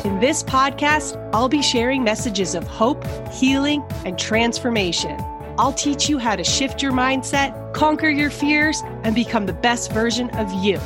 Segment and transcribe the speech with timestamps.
[0.06, 5.22] In this podcast, I'll be sharing messages of hope, healing, and transformation.
[5.58, 9.92] I'll teach you how to shift your mindset, conquer your fears, and become the best
[9.92, 10.80] version of you.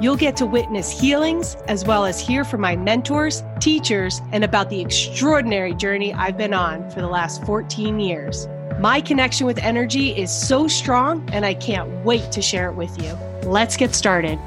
[0.00, 4.68] You'll get to witness healings as well as hear from my mentors, teachers, and about
[4.68, 8.46] the extraordinary journey I've been on for the last 14 years.
[8.78, 13.00] My connection with energy is so strong, and I can't wait to share it with
[13.00, 13.16] you.
[13.48, 14.38] Let's get started.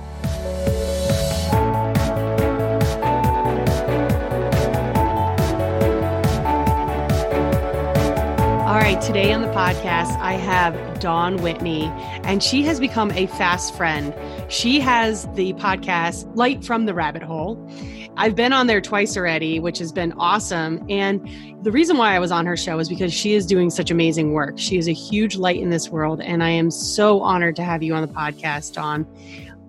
[8.77, 11.85] All right, today on the podcast, I have Dawn Whitney,
[12.25, 14.13] and she has become a fast friend.
[14.51, 17.57] She has the podcast Light from the Rabbit Hole.
[18.17, 20.85] I've been on there twice already, which has been awesome.
[20.89, 21.27] And
[21.63, 24.33] the reason why I was on her show is because she is doing such amazing
[24.33, 24.59] work.
[24.59, 27.81] She is a huge light in this world, and I am so honored to have
[27.81, 29.07] you on the podcast, Dawn.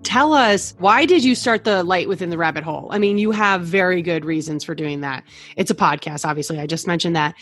[0.03, 2.87] Tell us why did you start the light within the rabbit hole?
[2.91, 5.23] I mean, you have very good reasons for doing that.
[5.57, 6.59] It's a podcast, obviously.
[6.59, 7.33] I just mentioned that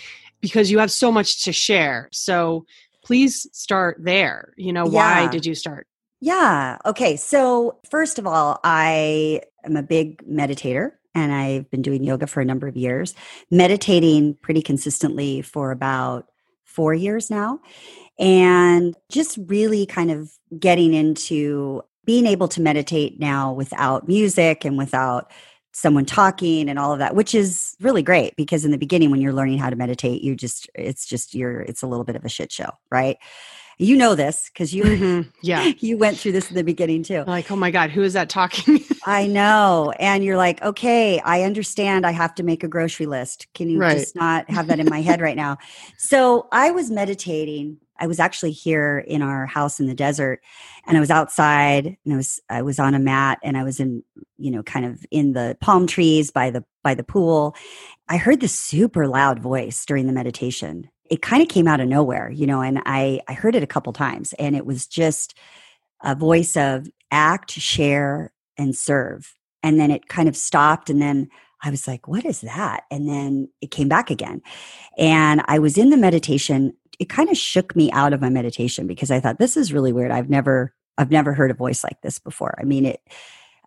[0.41, 2.09] because you have so much to share.
[2.11, 2.65] So
[3.03, 4.53] please start there.
[4.57, 5.87] You know, why did you start?
[6.19, 6.77] Yeah.
[6.85, 7.15] Okay.
[7.15, 12.41] So, first of all, I am a big meditator and I've been doing yoga for
[12.41, 13.13] a number of years,
[13.51, 16.27] meditating pretty consistently for about
[16.63, 17.59] four years now.
[18.19, 24.77] And just really kind of getting into being able to meditate now without music and
[24.77, 25.31] without
[25.77, 29.21] someone talking and all of that which is really great because in the beginning when
[29.21, 32.25] you're learning how to meditate you just it's just you're it's a little bit of
[32.25, 33.17] a shit show right
[33.77, 35.31] you know this because you Mhm.
[35.43, 35.71] Yeah.
[35.79, 37.23] you went through this in the beginning too.
[37.27, 38.79] Like, oh my God, who is that talking?
[39.05, 39.93] I know.
[39.99, 43.45] And you're like, okay, I understand I have to make a grocery list.
[43.53, 43.99] Can you Right.
[43.99, 45.57] just not have that in my head right now?
[45.97, 47.77] So I was meditating.
[47.99, 50.41] I was actually here in our house in the desert
[50.85, 53.79] and I was outside and I was I was on a mat and I was
[53.79, 54.03] in,
[54.37, 57.55] you know, kind of in the palm trees by the by the pool.
[58.07, 60.89] I heard this super loud voice during the meditation.
[61.09, 63.67] It kind of came out of nowhere, you know, and I I heard it a
[63.67, 65.37] couple times and it was just
[66.03, 69.33] a voice of act, share, and serve.
[69.63, 70.89] And then it kind of stopped.
[70.89, 71.29] And then
[71.63, 72.83] I was like, what is that?
[72.91, 74.41] And then it came back again.
[74.97, 76.73] And I was in the meditation.
[76.99, 79.93] It kind of shook me out of my meditation because I thought, this is really
[79.93, 80.11] weird.
[80.11, 82.55] I've never, I've never heard a voice like this before.
[82.59, 83.01] I mean, it,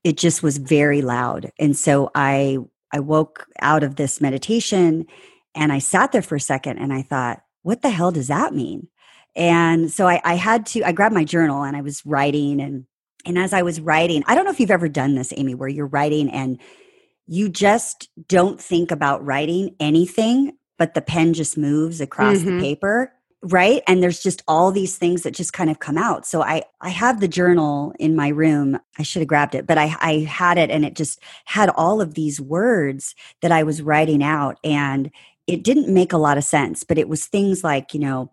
[0.02, 1.52] it just was very loud.
[1.58, 2.58] And so I,
[2.92, 5.06] I woke out of this meditation
[5.54, 8.54] and I sat there for a second and I thought, what the hell does that
[8.54, 8.88] mean?
[9.36, 12.86] And so I, I had to, I grabbed my journal and I was writing and
[13.26, 15.68] and as I was writing, I don't know if you've ever done this, Amy, where
[15.68, 16.58] you're writing and
[17.26, 22.44] you just don't think about writing anything, but the pen just moves across Mhm.
[22.47, 23.12] the paper,
[23.42, 23.82] right?
[23.86, 26.26] And there's just all these things that just kind of come out.
[26.26, 28.78] So I I have the journal in my room.
[28.98, 32.00] I should have grabbed it, but I I had it and it just had all
[32.00, 35.10] of these words that I was writing out and
[35.46, 38.30] it didn't make a lot of sense, but it was things like, you know,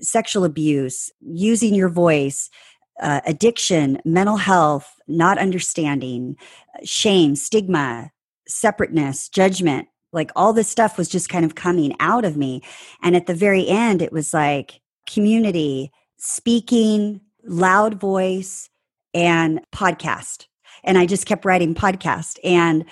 [0.00, 2.50] sexual abuse, using your voice,
[3.02, 6.36] uh, addiction, mental health, not understanding,
[6.74, 8.10] uh, shame, stigma,
[8.46, 9.88] separateness, judgment.
[10.12, 12.62] Like all this stuff was just kind of coming out of me.
[13.02, 18.68] And at the very end, it was like community, speaking, loud voice,
[19.14, 20.46] and podcast.
[20.84, 22.38] And I just kept writing podcast.
[22.42, 22.84] And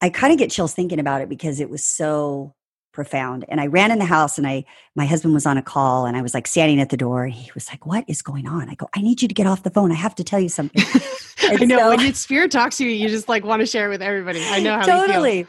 [0.00, 2.54] I kind of get chills thinking about it because it was so
[2.92, 3.44] profound.
[3.48, 4.64] And I ran in the house and I
[4.96, 7.26] my husband was on a call and I was like standing at the door.
[7.26, 8.68] He was like, What is going on?
[8.68, 9.92] I go, I need you to get off the phone.
[9.92, 10.82] I have to tell you something.
[11.42, 13.86] I know so- when your spirit talks to you, you just like want to share
[13.86, 14.42] it with everybody.
[14.44, 15.06] I know how you feel.
[15.06, 15.46] totally.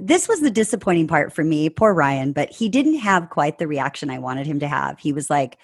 [0.00, 3.66] This was the disappointing part for me, poor Ryan, but he didn't have quite the
[3.66, 4.98] reaction I wanted him to have.
[4.98, 5.58] He was like,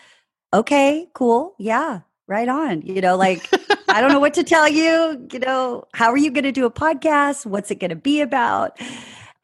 [0.54, 1.56] Okay, cool.
[1.58, 2.82] Yeah, right on.
[2.82, 3.48] You know, like,
[3.88, 5.26] I don't know what to tell you.
[5.32, 7.44] You know, how are you going to do a podcast?
[7.44, 8.78] What's it going to be about?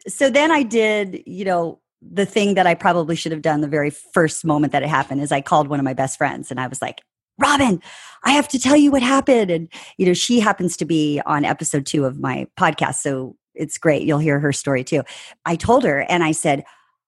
[0.06, 3.68] So then I did, you know, the thing that I probably should have done the
[3.68, 6.60] very first moment that it happened is I called one of my best friends and
[6.60, 7.02] I was like,
[7.38, 7.82] Robin,
[8.22, 9.50] I have to tell you what happened.
[9.50, 12.96] And, you know, she happens to be on episode two of my podcast.
[12.96, 14.02] So it's great.
[14.02, 15.02] You'll hear her story too.
[15.44, 16.64] I told her and I said,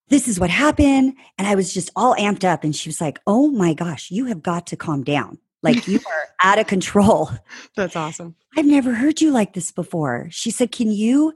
[0.09, 1.15] this is what happened.
[1.39, 2.65] And I was just all amped up.
[2.65, 5.39] And she was like, oh my gosh, you have got to calm down.
[5.63, 7.31] Like you are out of control.
[7.77, 8.37] That's awesome.
[8.57, 10.29] I've never heard you like this before.
[10.31, 11.33] She said, can you,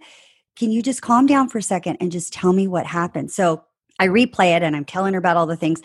[0.56, 3.30] can you just calm down for a second and just tell me what happened?
[3.30, 3.64] So
[3.98, 5.80] I replay it and I'm telling her about all the things.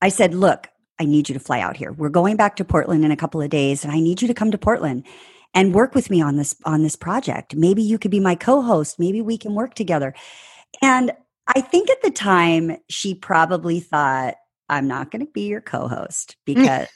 [0.00, 0.68] I said, look,
[0.98, 1.92] I need you to fly out here.
[1.92, 4.34] We're going back to Portland in a couple of days and I need you to
[4.34, 5.06] come to Portland
[5.54, 7.54] and work with me on this on this project.
[7.54, 8.98] Maybe you could be my co-host.
[8.98, 10.14] Maybe we can work together.
[10.80, 11.12] And
[11.46, 14.34] I think at the time she probably thought
[14.68, 16.54] I'm not going to be your co-host mm.
[16.54, 16.88] because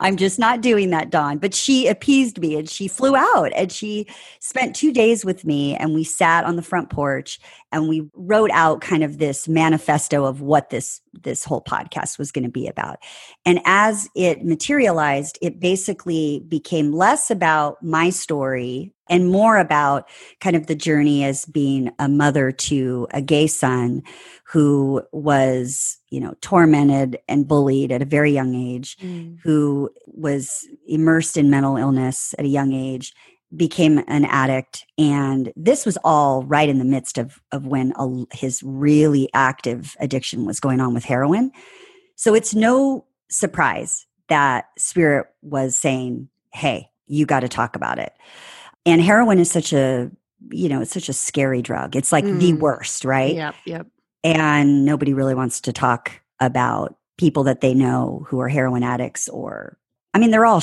[0.00, 1.38] I'm just not doing that, Dawn.
[1.38, 4.06] But she appeased me and she flew out and she
[4.40, 7.38] spent two days with me and we sat on the front porch
[7.70, 12.32] and we wrote out kind of this manifesto of what this this whole podcast was
[12.32, 12.98] going to be about.
[13.44, 20.08] And as it materialized, it basically became less about my story and more about
[20.40, 24.02] kind of the journey as being a mother to a gay son
[24.44, 29.38] who was you know tormented and bullied at a very young age mm.
[29.42, 33.12] who was immersed in mental illness at a young age
[33.54, 38.24] became an addict and this was all right in the midst of of when a,
[38.34, 41.50] his really active addiction was going on with heroin
[42.16, 48.12] so it's no surprise that spirit was saying hey you got to talk about it
[48.86, 50.10] and heroin is such a
[50.50, 51.96] you know it's such a scary drug.
[51.96, 52.38] It's like mm.
[52.38, 53.34] the worst right?
[53.34, 53.86] Yep yep.
[54.24, 59.28] And nobody really wants to talk about people that they know who are heroin addicts
[59.28, 59.78] or
[60.14, 60.62] i mean they're all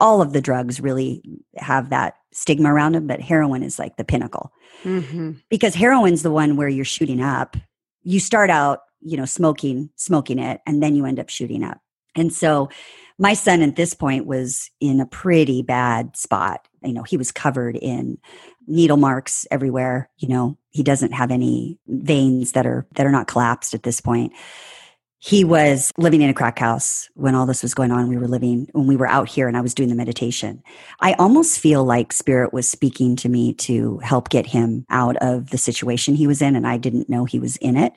[0.00, 1.22] all of the drugs really
[1.56, 4.52] have that stigma around them but heroin is like the pinnacle.
[4.84, 5.32] Mm-hmm.
[5.48, 7.56] because heroin's the one where you're shooting up.
[8.02, 11.80] You start out you know smoking smoking it and then you end up shooting up.
[12.14, 12.68] And so
[13.18, 16.66] my son at this point was in a pretty bad spot.
[16.82, 18.18] You know he was covered in
[18.66, 20.10] needle marks everywhere.
[20.18, 24.00] You know he doesn't have any veins that are that are not collapsed at this
[24.00, 24.32] point.
[25.18, 28.08] He was living in a crack house when all this was going on.
[28.08, 30.62] We were living when we were out here and i was doing the meditation.
[31.00, 35.50] I almost feel like spirit was speaking to me to help get him out of
[35.50, 37.94] the situation he was in and i didn't know he was in it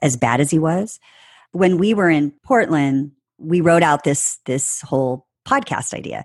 [0.00, 1.00] as bad as he was.
[1.50, 6.24] When we were in portland we wrote out this this whole podcast idea.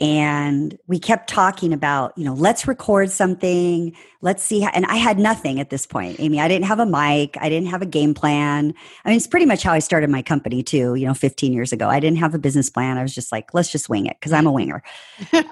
[0.00, 3.94] And we kept talking about, you know, let's record something.
[4.20, 4.60] Let's see.
[4.60, 6.40] How, and I had nothing at this point, Amy.
[6.40, 7.36] I didn't have a mic.
[7.40, 8.74] I didn't have a game plan.
[9.04, 11.72] I mean, it's pretty much how I started my company too, you know, 15 years
[11.72, 11.88] ago.
[11.88, 12.98] I didn't have a business plan.
[12.98, 14.82] I was just like, let's just wing it because I'm a winger.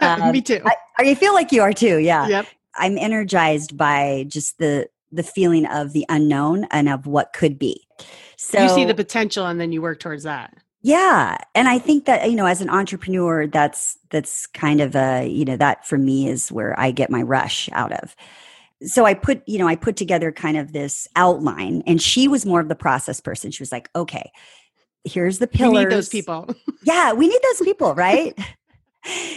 [0.00, 0.60] Um, Me too.
[0.64, 1.98] I, I feel like you are too.
[1.98, 2.26] Yeah.
[2.26, 2.46] Yep.
[2.76, 7.86] I'm energized by just the, the feeling of the unknown and of what could be.
[8.36, 10.54] So you see the potential and then you work towards that.
[10.82, 15.26] Yeah, and I think that you know as an entrepreneur that's that's kind of a,
[15.26, 18.16] you know, that for me is where I get my rush out of.
[18.82, 22.44] So I put, you know, I put together kind of this outline and she was
[22.44, 23.52] more of the process person.
[23.52, 24.32] She was like, "Okay,
[25.04, 26.54] here's the pillars." We need those people.
[26.82, 28.36] yeah, we need those people, right?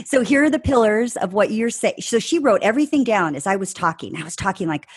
[0.05, 1.95] so here are the pillars of what you're saying.
[1.99, 4.15] So she wrote everything down as I was talking.
[4.17, 4.87] I was talking like,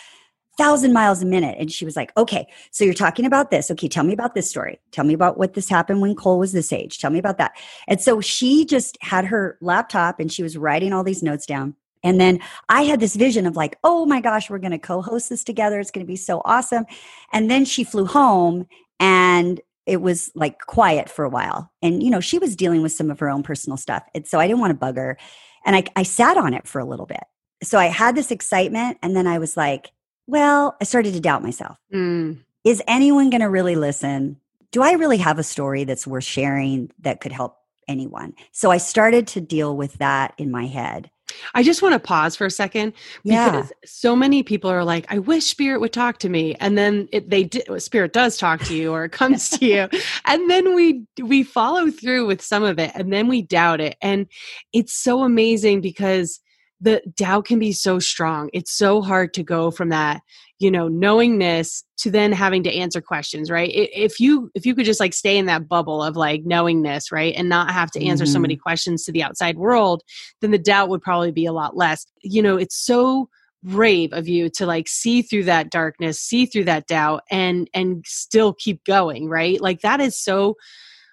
[0.59, 1.55] thousand miles a minute.
[1.57, 3.71] And she was like, okay, so you're talking about this.
[3.71, 4.77] Okay, tell me about this story.
[4.91, 6.99] Tell me about what this happened when Cole was this age.
[6.99, 7.53] Tell me about that.
[7.87, 11.75] And so she just had her laptop and she was writing all these notes down.
[12.03, 15.01] And then I had this vision of like, oh my gosh, we're going to co
[15.01, 15.79] host this together.
[15.79, 16.85] It's going to be so awesome.
[17.31, 18.67] And then she flew home
[18.99, 21.71] and it was like quiet for a while.
[21.81, 24.03] And, you know, she was dealing with some of her own personal stuff.
[24.13, 25.17] And so I didn't want to bug her.
[25.65, 27.23] And I, I sat on it for a little bit.
[27.63, 28.97] So I had this excitement.
[29.01, 29.91] And then I was like,
[30.29, 31.77] well, I started to doubt myself.
[31.93, 32.39] Mm.
[32.63, 34.37] Is anyone going to really listen?
[34.71, 37.57] Do I really have a story that's worth sharing that could help
[37.87, 38.33] anyone?
[38.51, 41.09] So I started to deal with that in my head.
[41.53, 42.93] I just want to pause for a second
[43.23, 43.85] because yeah.
[43.85, 47.29] so many people are like, "I wish spirit would talk to me," and then it,
[47.29, 49.87] they spirit does talk to you or it comes to you,
[50.25, 53.95] and then we we follow through with some of it, and then we doubt it,
[54.01, 54.27] and
[54.73, 56.39] it's so amazing because
[56.81, 58.49] the doubt can be so strong.
[58.53, 60.21] It's so hard to go from that,
[60.59, 63.69] you know, knowingness to then having to answer questions, right?
[63.73, 67.33] If you if you could just like stay in that bubble of like knowingness, right,
[67.35, 68.33] and not have to answer mm-hmm.
[68.33, 68.61] so many mm-hmm.
[68.61, 70.03] questions to the outside world,
[70.41, 72.05] then the doubt would probably be a lot less.
[72.21, 73.29] You know, it's so
[73.61, 78.05] brave of you to like see through that darkness, see through that doubt and and
[78.07, 79.59] still keep going, right?
[79.59, 80.55] Like that is so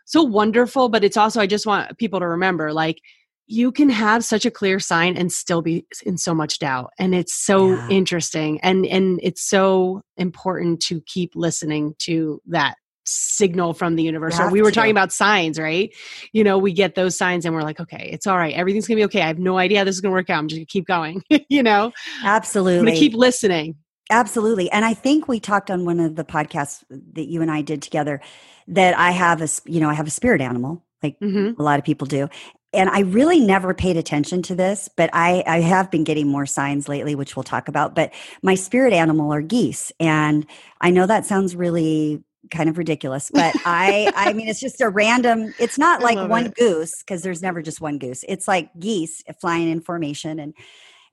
[0.05, 3.01] so wonderful, but it's also I just want people to remember like
[3.47, 7.15] you can have such a clear sign and still be in so much doubt and
[7.15, 7.97] it's so yeah.
[7.97, 12.77] interesting and and it's so important to keep listening to that
[13.07, 14.39] signal from the universe.
[14.39, 14.75] Or we were to.
[14.75, 15.95] talking about signs, right?
[16.33, 18.55] You know, we get those signs and we're like, okay, it's all right.
[18.55, 19.23] Everything's gonna be okay.
[19.23, 20.39] I have no idea how this is gonna work out.
[20.39, 21.23] I'm just gonna keep going.
[21.49, 22.87] you know, I'm Absolutely.
[22.87, 23.77] gonna keep listening.
[24.11, 24.71] Absolutely.
[24.71, 27.83] And I think we talked on one of the podcasts that you and I did
[27.83, 28.21] together
[28.69, 31.79] that I have a, you know, I have a spirit animal, like hmm a lot
[31.79, 32.29] of people do.
[32.73, 36.47] And I really never paid attention to this, but I, I have been getting more
[36.47, 37.95] signs lately, which we'll talk about.
[37.95, 39.93] But my spirit animal are geese.
[39.99, 40.47] And
[40.81, 44.89] I know that sounds really kind of ridiculous, but I, I mean, it's just a
[44.89, 46.55] random, it's not like one it.
[46.55, 48.25] goose because there's never just one goose.
[48.29, 50.39] It's like geese flying in formation.
[50.39, 50.55] And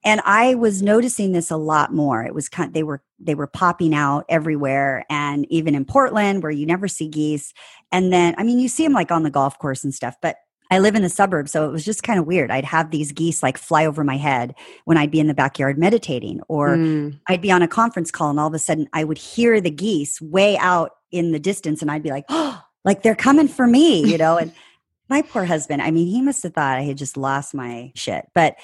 [0.04, 3.48] and i was noticing this a lot more it was kind they were they were
[3.48, 7.54] popping out everywhere and even in portland where you never see geese
[7.92, 10.38] and then i mean you see them like on the golf course and stuff but
[10.74, 13.12] i live in the suburbs so it was just kind of weird i'd have these
[13.12, 14.54] geese like fly over my head
[14.86, 17.20] when i'd be in the backyard meditating or Mm.
[17.28, 19.72] i'd be on a conference call and all of a sudden i would hear the
[19.72, 23.68] geese way out in the distance and i'd be like oh like they're coming for
[23.68, 24.52] me you know and
[25.10, 28.26] my poor husband i mean he must have thought i had just lost my shit
[28.34, 28.56] but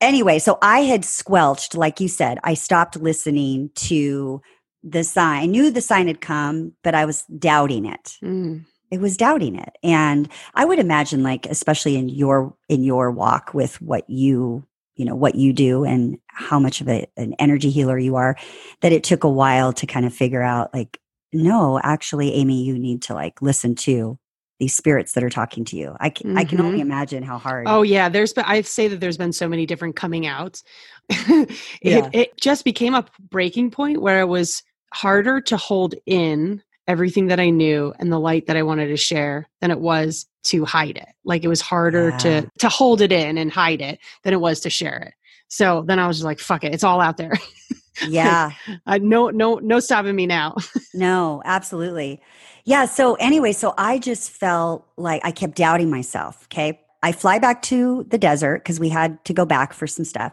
[0.00, 4.42] anyway, so I had squelched, like you said, I stopped listening to
[4.82, 5.42] the sign.
[5.42, 8.18] I knew the sign had come, but I was doubting it.
[8.22, 8.66] Mm.
[8.94, 9.76] It was doubting it.
[9.82, 15.04] And I would imagine like especially in your in your walk with what you you
[15.04, 18.36] know what you do and how much of a, an energy healer you are
[18.80, 21.00] that it took a while to kind of figure out like
[21.32, 24.16] no actually amy you need to like listen to
[24.60, 26.92] these spirits that are talking to you i can, I can only mm-hmm.
[26.92, 29.96] imagine how hard Oh yeah, there's been I say that there's been so many different
[29.96, 30.62] coming outs.
[31.08, 31.50] it,
[31.82, 32.08] Yeah.
[32.12, 37.40] it just became a breaking point where it was harder to hold in everything that
[37.40, 40.96] I knew and the light that I wanted to share than it was to hide
[40.98, 41.08] it.
[41.24, 42.18] Like it was harder Yeah.
[42.18, 45.14] to to hold it in and hide it than it was to share it.
[45.48, 47.32] So then I was just like, fuck it, it's all out there.
[48.08, 48.50] yeah
[48.86, 50.56] uh, no, no, no stopping me now.
[50.96, 52.20] No, absolutely.
[52.64, 52.84] Yeah.
[52.86, 56.44] So, anyway, so I just felt like I kept doubting myself.
[56.46, 56.80] Okay.
[57.02, 60.32] I fly back to the desert because we had to go back for some stuff.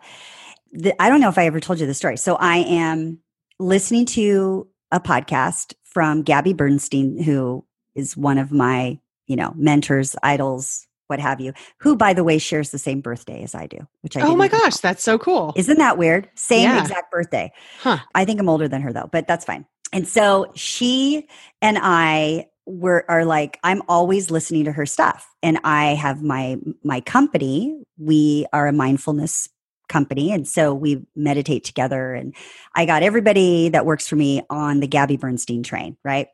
[0.71, 2.15] The, I don't know if I ever told you the story.
[2.17, 3.19] So, I am
[3.59, 10.15] listening to a podcast from Gabby Bernstein, who is one of my, you know, mentors,
[10.23, 13.79] idols, what have you, who, by the way, shares the same birthday as I do,
[14.01, 14.63] which I oh my even know.
[14.65, 15.53] gosh, that's so cool.
[15.57, 16.29] Isn't that weird?
[16.35, 16.79] Same Yeah.
[16.79, 17.51] exact birthday.
[17.81, 17.97] Huh.
[18.15, 19.65] I think I'm older than her though, but that's fine.
[19.91, 21.27] And so she
[21.61, 25.27] and I were are like I'm always listening to her stuff.
[25.43, 29.49] And I have my my company, we are a mindfulness
[29.91, 32.33] company and so we meditate together and
[32.73, 36.27] I got everybody that works for me on the Gabby Bernstein train, right?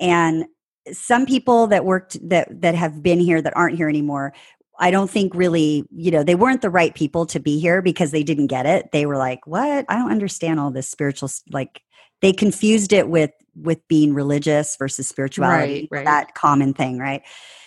[0.00, 0.46] And
[0.92, 4.32] some people that worked that that have been here that aren't here anymore
[4.78, 8.10] I don't think really, you know, they weren't the right people to be here because
[8.10, 8.90] they didn't get it.
[8.90, 9.84] They were like, "What?
[9.88, 11.80] I don't understand all this spiritual like
[12.22, 16.04] they confused it with with being religious versus spirituality, Right, right.
[16.04, 17.22] that common thing, right?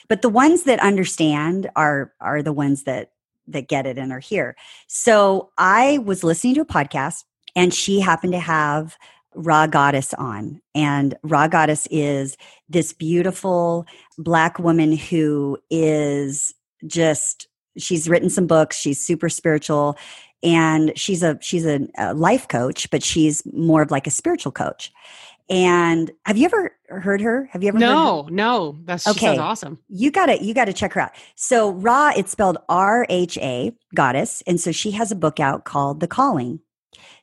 [0.10, 3.12] But the ones that understand are are the ones that
[3.48, 4.56] that get it and are here.
[4.88, 7.24] So I was listening to a podcast
[7.56, 8.98] and she happened to have
[9.36, 10.62] Rha Goddess on.
[10.74, 12.38] And Rha Goddess is
[12.70, 13.86] this beautiful
[14.18, 16.54] black woman who is
[16.86, 19.98] just she's written some books she's super spiritual
[20.44, 24.52] and she's a she's a, a life coach but she's more of like a spiritual
[24.52, 24.92] coach
[25.50, 27.94] and have you ever heard her have you ever heard her?
[27.94, 29.28] No, no, that's she Okay.
[29.28, 29.80] sounds awesome.
[29.90, 34.72] you gotta you gotta check her out so Rha it's spelled r-h-a goddess and so
[34.72, 36.60] she has a book out called the calling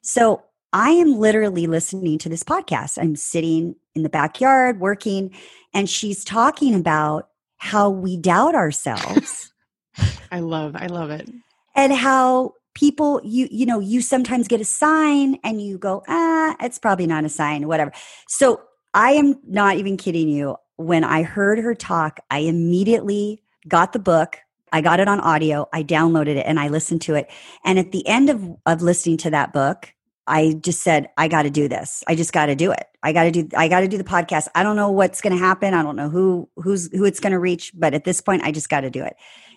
[0.03, 5.31] so i am literally listening to this podcast i'm sitting in the backyard working
[5.73, 7.29] and she's talking about
[7.59, 9.53] how we doubt ourselves
[10.33, 11.29] I love, I love it.
[11.77, 16.55] and how people you you know you sometimes get a sign and you go ah
[16.61, 17.93] it's probably not a sign whatever.
[18.29, 18.61] So
[18.93, 20.57] i am not even kidding you.
[20.77, 24.39] When i heard her talk i immediately got the book
[24.73, 27.31] i got it on audio i downloaded it and i listened to it.
[27.65, 29.93] And at the end of of listening to that book
[30.27, 32.03] i just said i got to do this.
[32.09, 32.87] I just got to do it.
[33.05, 34.49] I got to do i got to do the podcast.
[34.55, 35.75] I don't know what's going to happen.
[35.75, 38.51] I don't know who who's who it's going to reach but at this point i
[38.51, 39.15] just got to do it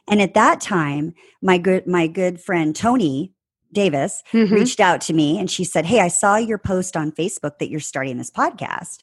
[0.08, 3.34] and at that time my good my good friend Tony
[3.74, 4.52] Davis Mhm.
[4.52, 7.70] reached out to me and she said, "Hey, I saw your post on Facebook that
[7.70, 9.00] you're starting this podcast."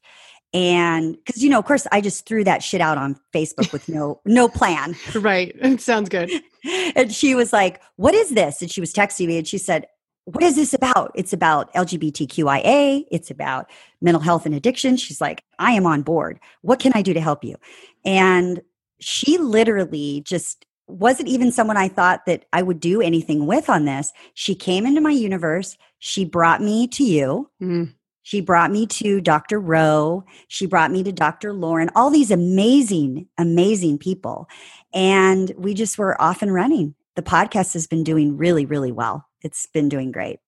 [0.55, 3.89] And cuz you know, of course, I just threw that shit out on Facebook with
[3.89, 4.97] no no plan.
[5.15, 5.55] Right.
[5.61, 6.31] It sounds good.
[6.97, 9.87] And she was like, "What is this?" And she was texting me and she said,
[10.25, 13.71] "What is this about?" It's about LGBTQIA, it's about
[14.01, 14.97] mental health and addiction.
[14.97, 16.41] She's like, "I am on board.
[16.63, 17.57] What can I do to help you?"
[18.05, 18.63] And
[18.99, 23.85] she literally just wasn't even someone I thought that I would do anything with on
[23.85, 24.13] this.
[24.35, 25.77] She came into my universe.
[25.99, 27.51] She brought me to you.
[27.63, 27.95] Mm.
[28.23, 29.61] She brought me to Dr.
[29.61, 30.25] Rowe.
[30.49, 31.53] She brought me to Dr.
[31.53, 34.49] Lauren, all these amazing, amazing people.
[34.95, 36.95] And we just were off and running.
[37.17, 39.27] The podcast has been doing really, really well.
[39.43, 40.41] It's been doing great.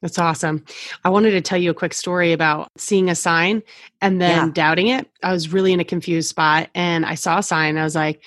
[0.00, 0.64] That's awesome.
[1.04, 3.62] I wanted to tell you a quick story about seeing a sign
[4.00, 4.52] and then Yeah.
[4.52, 5.10] doubting it.
[5.22, 7.78] I was really in a confused spot and I saw a sign.
[7.78, 8.22] I was like,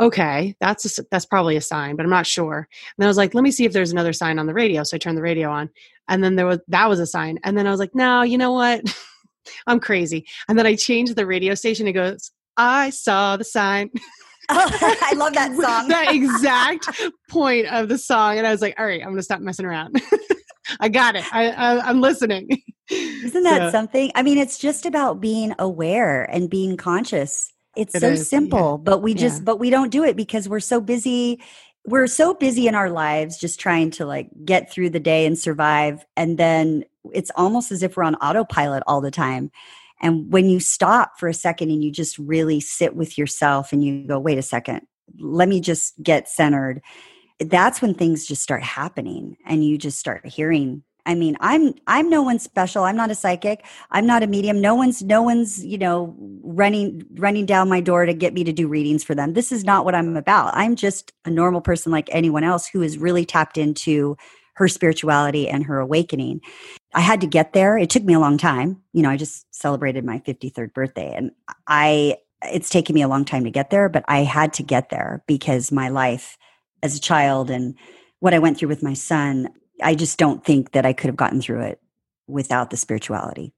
[0.00, 2.58] okay, that's a that's probably a sign, but I'm not sure.
[2.58, 2.66] And
[2.98, 4.82] then I was like, let me see if there's another sign on the radio.
[4.84, 5.70] So I turned the radio on,
[6.08, 7.38] and then there was that was a sign.
[7.44, 8.82] And then I was like, no, you know what?
[9.66, 10.26] I'm crazy.
[10.48, 11.86] And then I changed the radio station.
[11.86, 13.90] It goes, I saw the sign.
[14.48, 15.88] I love that song.
[15.88, 16.88] that exact
[17.28, 20.00] point of the song, and I was like, all right, I'm gonna stop messing around.
[20.80, 21.24] I got it.
[21.32, 22.48] I, I I'm listening.
[22.90, 24.12] Isn't that So- something?
[24.14, 27.52] I mean, it's just about being aware and being conscious.
[27.76, 28.24] It's It so is, yeah.
[28.24, 29.44] simple, but we just Yeah.
[29.44, 31.40] but we don't do it because we're so busy.
[31.86, 35.38] We're so busy in our lives just trying to like get through the day and
[35.38, 39.50] survive and then it's almost as if we're on autopilot all the time.
[40.00, 43.84] And when you stop for a second and you just really sit with yourself and
[43.84, 44.82] you go, "Wait a second.
[45.18, 46.82] Let me just get centered."
[47.38, 52.10] That's when things just start happening and you just start hearing I mean, I'm I'm
[52.10, 52.82] no one special.
[52.84, 53.64] I'm not a psychic.
[53.92, 54.60] I'm not a medium.
[54.60, 58.52] No one's no one's, you know, running running down my door to get me to
[58.52, 59.32] do readings for them.
[59.32, 60.54] This is not what I'm about.
[60.54, 64.16] I'm just a normal person like anyone else who is really tapped into
[64.54, 66.40] her spirituality and her awakening.
[66.94, 67.78] I had to get there.
[67.78, 68.82] It took me a long time.
[68.92, 71.30] You know, I just celebrated my 53rd birthday and
[71.68, 74.90] I it's taken me a long time to get there, but I had to get
[74.90, 76.36] there because my life
[76.82, 77.74] as a child and
[78.20, 79.48] what I went through with my son,
[79.82, 81.80] I just don't think that I could have gotten through it
[82.26, 83.52] without the spirituality.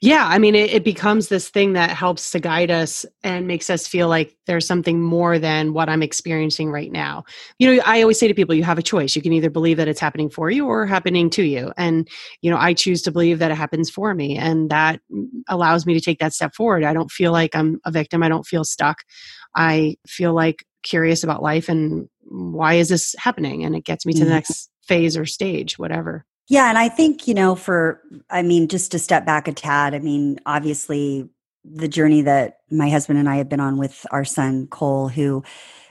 [0.00, 3.68] Yeah, I mean, it, it becomes this thing that helps to guide us and makes
[3.68, 7.24] us feel like there's something more than what I'm experiencing right now.
[7.58, 9.16] You know, I always say to people, you have a choice.
[9.16, 11.72] You can either believe that it's happening for you or happening to you.
[11.76, 12.08] And,
[12.40, 14.36] you know, I choose to believe that it happens for me.
[14.36, 15.00] And that
[15.48, 16.84] allows me to take that step forward.
[16.84, 18.22] I don't feel like I'm a victim.
[18.22, 19.02] I don't feel stuck.
[19.54, 23.64] I feel like curious about life and why is this happening?
[23.64, 24.34] And it gets me to the Mhm.
[24.34, 26.24] next phase or stage, whatever.
[26.48, 29.94] Yeah, and I think, you know, for I mean, just to step back a tad,
[29.94, 31.28] I mean, obviously
[31.64, 35.42] the journey that my husband and I have been on with our son Cole who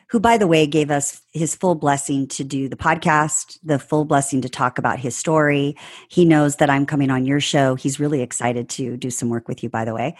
[0.09, 4.05] who by the way gave us his full blessing to do the podcast, the full
[4.05, 5.75] blessing to talk about his story.
[6.09, 7.75] He knows that I'm coming on your show.
[7.75, 10.15] He's really excited to do some work with you by the way.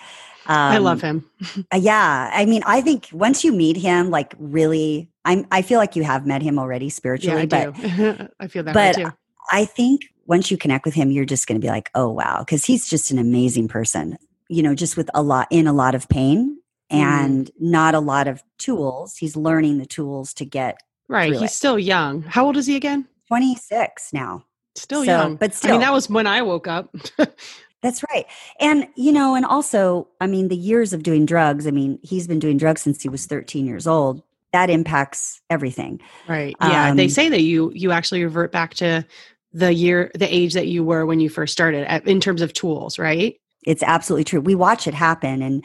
[0.48, 1.26] I Um, love him.
[1.74, 5.46] Uh, yeah, I mean, I think once you meet him, like really, I'm.
[5.52, 8.28] I feel like you have met him already Yeah, spiritually, I but do.
[8.40, 9.12] I feel that way but too.
[9.52, 12.40] I think once you connect with him, you're just going to be like, oh wow,
[12.40, 14.18] because he's just an amazing person.
[14.48, 16.60] You know, just with a lot in a lot of pain
[16.92, 16.96] Mm.
[16.98, 19.18] and not a lot of tools.
[19.18, 21.34] He's learning the tools to get Right.
[21.34, 21.50] He's it.
[21.52, 22.22] still young.
[22.24, 23.08] How old is he again?
[23.28, 24.44] 26 now.
[24.76, 25.36] Still So- young.
[25.36, 25.70] but still.
[25.70, 26.94] I mean, that was when I woke up.
[27.82, 28.26] That's right.
[28.60, 32.28] And, you know, and also, I mean, the years of doing drugs, I mean, he's
[32.28, 34.24] been doing drugs since he was 13 years old.
[34.54, 36.02] That impacts everything.
[36.28, 36.56] right.
[36.62, 36.94] Yeah.
[36.96, 39.06] they Um, say that you you actually revert back to
[39.54, 42.54] the year, the age that you were when you first started at, in terms of
[42.54, 43.40] tools, right?
[43.66, 44.42] It's absolutely true.
[44.42, 45.42] We watch it happen.
[45.42, 45.64] And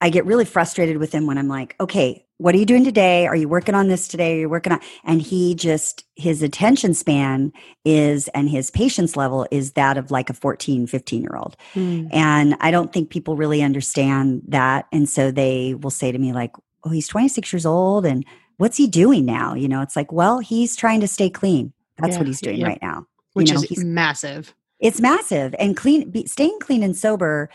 [0.00, 3.26] I get really frustrated with him when I'm like, okay, what are you doing today?
[3.26, 4.36] Are you working on this today?
[4.36, 4.80] Are you working on?
[5.02, 7.52] And he just, his attention span
[7.84, 11.56] is, and his patience level is that of like a 14, 15 year old.
[11.74, 12.08] Mm.
[12.12, 14.86] And I don't think people really understand that.
[14.92, 16.52] And so they will say to me, like,
[16.84, 18.24] oh, he's 26 years old and
[18.58, 19.54] what's he doing now?
[19.54, 21.72] You know, it's like, well, he's trying to stay clean.
[21.96, 23.04] That's Yeah, what he's doing right now.
[23.32, 24.54] Which know, is he's- massive.
[24.78, 27.50] It's massive and clean, be, staying clean and sober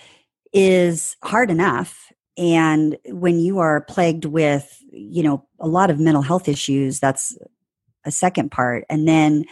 [0.51, 2.11] is hard enough.
[2.37, 7.37] And when you are plagued with, you know, a lot of mental health issues, that's
[8.05, 8.85] a second part.
[8.89, 9.45] And then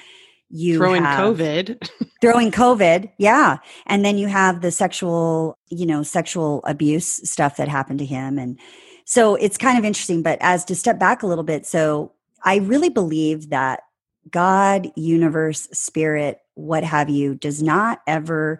[0.52, 1.90] you Throwing COVID.
[2.20, 7.68] throwing covid yeah and then you have the sexual you know sexual abuse stuff that
[7.68, 8.60] happened to him and
[9.06, 12.12] so it's kind of interesting but as to step back a little bit so
[12.44, 13.82] i really believe that
[14.30, 18.60] god universe spirit what have you does not ever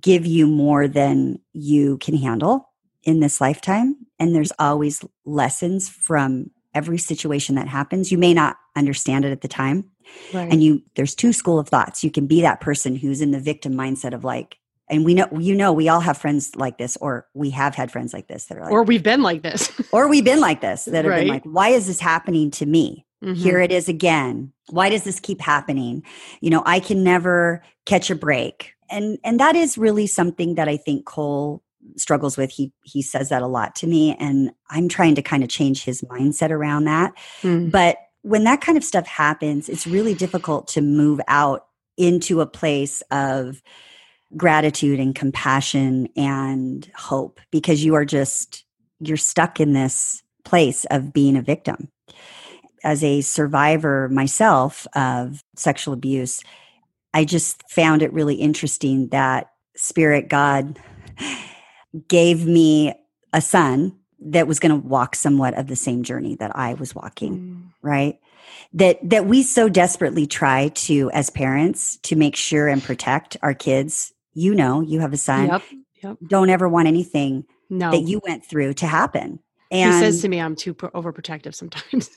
[0.00, 2.68] give you more than you can handle
[3.04, 8.56] in this lifetime and there's always lessons from every situation that happens you may not
[8.76, 9.84] understand it at the time
[10.32, 10.50] Right.
[10.52, 13.40] and you there's two school of thoughts you can be that person who's in the
[13.40, 14.58] victim mindset of like
[14.90, 17.90] and we know you know we all have friends like this or we have had
[17.90, 19.72] friends like this that are like or we've been like this.
[19.92, 21.20] Or we've been like this that have Right.
[21.20, 23.36] been like why is this happening to me Mhm.
[23.36, 26.02] here it is again why does this keep happening
[26.42, 30.68] you know i can never catch a break and and that is really something that
[30.68, 31.62] i think cole
[31.96, 35.42] struggles with he he says that a lot to me and i'm trying to kind
[35.42, 37.70] of change his mindset around that Mm.
[37.70, 41.66] but when that kind of stuff happens, it's really difficult to move out
[41.98, 43.62] into a place of
[44.34, 48.64] gratitude and compassion and hope because you are just
[48.98, 51.88] you're stuck in this place of being a victim
[52.82, 56.42] as a survivor myself of sexual abuse
[57.12, 60.80] i just found it really interesting that spirit god
[62.08, 62.94] gave me
[63.32, 66.94] a son that was going to walk somewhat of the same journey that i was
[66.94, 67.62] walking Mm.
[67.82, 68.18] right
[68.72, 73.54] that that we so desperately try to as parents to make sure and protect our
[73.54, 75.62] kids you know you have a son Yep.
[76.02, 76.16] Yep.
[76.28, 77.90] don't ever want anything No.
[77.90, 82.10] that you went through to happen And he says to me I'm too overprotective sometimes.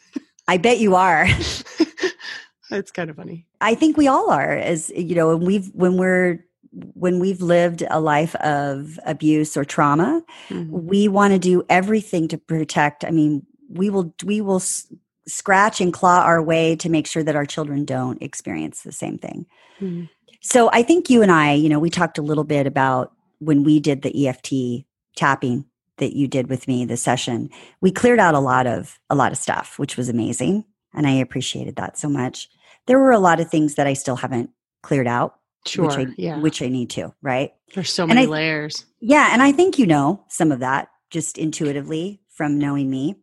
[0.48, 1.26] i bet you are
[2.72, 3.46] it's kind of funny.
[3.62, 6.46] i think we all are as you know and we've when we're
[6.94, 10.70] when we've lived a life of abuse or trauma Mhm.
[10.70, 14.86] we want to do everything to protect i mean we will we will s-
[15.28, 19.18] scratch and claw our way to make sure that our children don't experience the same
[19.18, 19.46] thing
[19.82, 20.10] Mhm.
[20.42, 23.63] So I think you and I, you know, we talked a little bit about when
[23.63, 24.86] we did the EFT
[25.16, 25.66] tapping
[25.98, 27.50] that you did with me, the session.
[27.82, 30.63] We cleared out a lot of a lot of stuff, which was amazing,
[30.94, 32.50] and I appreciated that so much.
[32.86, 34.52] There were a lot of things that I still haven't
[34.84, 35.88] cleared out, Sure.
[35.88, 36.39] which I yeah.
[36.39, 37.54] which I need to, right?
[37.74, 38.86] There's so many I- layers.
[39.00, 43.15] Yeah, and I think you know some of that just intuitively from knowing me,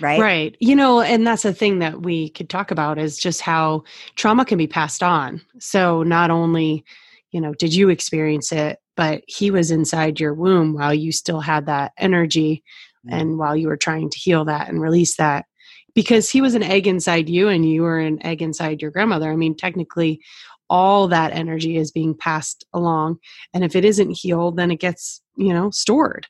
[0.00, 0.20] right?
[0.20, 0.56] Right.
[0.60, 3.84] You know, and that's a thing that we could talk about is just how
[4.16, 5.40] trauma can be passed on.
[5.58, 6.84] So not only,
[7.30, 11.40] you know, did you experience it, but he was inside your womb while you still
[11.40, 12.62] had that energy
[13.06, 13.20] Mm.
[13.20, 15.46] and while you were trying to heal that and release that.
[15.94, 19.30] Because he was an egg inside you and you were an egg inside your grandmother.
[19.30, 20.20] I mean, technically
[20.68, 23.18] all that energy is being passed along
[23.54, 26.26] and if it isn't healed then it gets, you know, stored.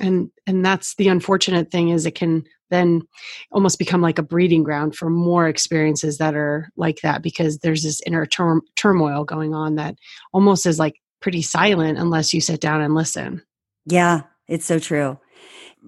[0.00, 3.02] And and that's the unfortunate thing is it can then
[3.52, 7.82] almost become like a breeding ground for more experiences that are like that because there's
[7.82, 9.96] this inner turm- turmoil going on that
[10.32, 13.42] almost is like pretty silent unless you sit down and listen.
[13.86, 15.18] Yeah, it's so true.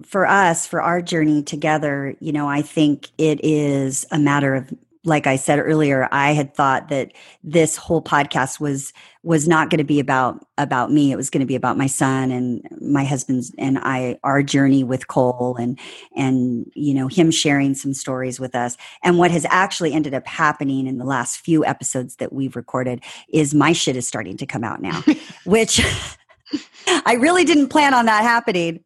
[0.05, 4.73] For us, for our journey together, you know, I think it is a matter of
[5.05, 7.11] like I said earlier, I had thought that
[7.43, 11.11] this whole podcast was was not going to be about about me.
[11.11, 14.83] It was going to be about my son and my husband's and I our journey
[14.83, 15.77] with Cole and
[16.15, 18.77] and you know him sharing some stories with us.
[19.03, 23.03] And what has actually ended up happening in the last few episodes that we've recorded
[23.29, 25.03] is my shit is starting to come out now,
[25.45, 25.81] which
[27.05, 28.83] I really didn't plan on that happening.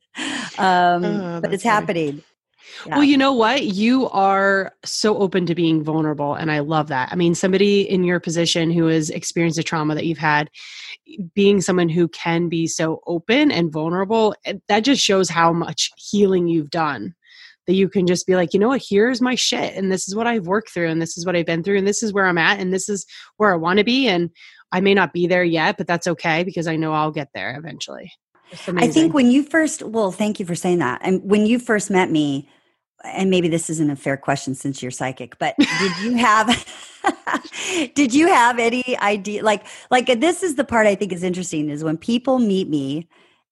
[0.58, 1.74] Um, Oh, but it's funny.
[1.74, 2.24] happening.
[2.86, 2.96] Yeah.
[2.96, 3.64] Well, you know what?
[3.64, 7.10] You are so open to being vulnerable, and I love that.
[7.12, 10.50] I mean, somebody in your position who has experienced the trauma that you've had,
[11.34, 15.92] being someone who can be so open and vulnerable, eh, that just shows how much
[15.98, 17.16] healing you've done.
[17.66, 20.16] That you can just be like, you know what, here's my shit, and this is
[20.16, 22.26] what I've worked through, and this is what I've been through, and this is where
[22.26, 23.06] I'm at, and this is
[23.38, 24.08] where I want to be.
[24.08, 24.30] And
[24.72, 27.58] I may not be there yet, but that's okay because I know I'll get there
[27.58, 28.12] eventually.
[28.68, 31.02] I think when you first, well, thank you for saying that.
[31.04, 32.50] And when you first met me,
[33.04, 36.66] and maybe this isn't a fair question since you're psychic, but did you have,
[37.96, 39.44] did you have any idea?
[39.44, 43.08] Like, like this is the part I think is interesting is when people meet me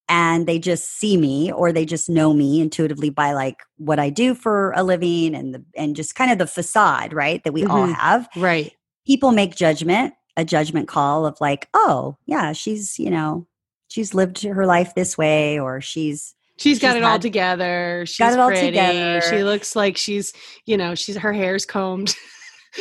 [0.07, 4.09] and they just see me or they just know me intuitively by like what I
[4.09, 7.43] do for a living and the, and just kind of the facade, right?
[7.43, 7.93] That we all Mhm.
[7.95, 8.29] have.
[8.35, 8.71] right.
[9.07, 13.47] people make judgment a judgment call of like oh yeah she's you know
[13.87, 18.05] she's lived her life this way or she's She's got She's it all together.
[18.07, 18.67] She's got it all pretty.
[18.67, 19.21] together.
[19.21, 20.33] She looks like she's,
[20.65, 22.15] you know, she's her hair's combed.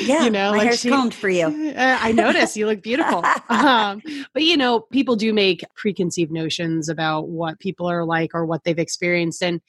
[0.03, 2.83] yeah you know, my like hair's she- combed for you Uh, I notice you look
[2.83, 3.25] beautiful.
[3.49, 8.45] um, but you know, people do make preconceived notions about what people are like or
[8.47, 9.61] what they've experienced, and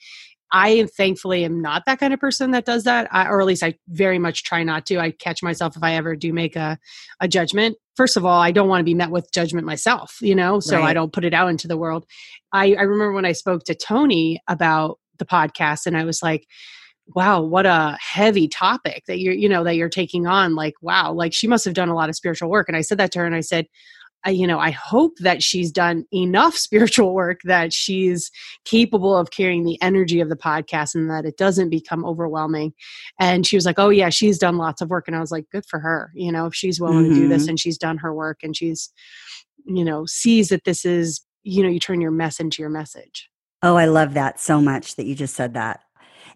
[0.52, 3.62] I thankfully am not that kind of person that does that, I, or at least
[3.62, 4.98] I very much try not to.
[4.98, 6.78] I catch myself if I ever do make a
[7.20, 7.76] a judgment.
[7.96, 10.82] First of all, I don't want to be met with judgment myself, you know, so
[10.82, 12.04] I don't put it out into the world.
[12.52, 16.46] I, I remember when I spoke to Tony about the podcast, and I was like,
[17.14, 21.12] wow what a heavy topic that you're you know that you're taking on like wow
[21.12, 23.20] like she must have done a lot of spiritual work and i said that to
[23.20, 23.66] her and i said
[24.26, 28.30] you know i hope that she's done enough spiritual work that she's
[28.64, 32.72] capable of carrying the energy of the podcast and that it doesn't become overwhelming.
[33.20, 35.06] And she was like oh yeah she's done lots of work.
[35.06, 37.42] And i was like good for her you know if she's willing to do this
[37.42, 37.50] mm-hmm.
[37.50, 38.92] and she's done her work and she's
[39.64, 43.30] you know sees that this is you know you turn your mess into your message.
[43.62, 45.80] Oh i love that so much that you just said that.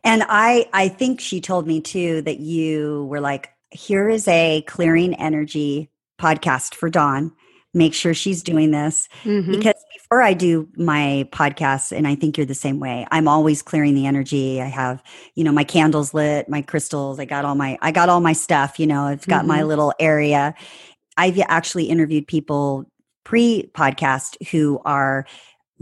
[0.05, 4.63] And i i think she told me too that you were like here is a
[4.63, 5.91] clearing energy
[6.21, 7.33] podcast for dawn
[7.75, 9.53] make sure she's doing this Mhm.
[9.53, 13.63] because before I do my podcasts, and I think you're the same way, I'm always
[13.63, 14.61] clearing the energy.
[14.61, 15.03] I have,
[15.37, 17.21] you know, my candles lit, my crystals.
[17.21, 18.81] I got all my, I got all my stuff.
[18.81, 19.67] You know, I've got my Mhm.
[19.69, 20.55] little area.
[21.17, 22.87] I've actually interviewed people
[23.25, 25.27] pre podcast who are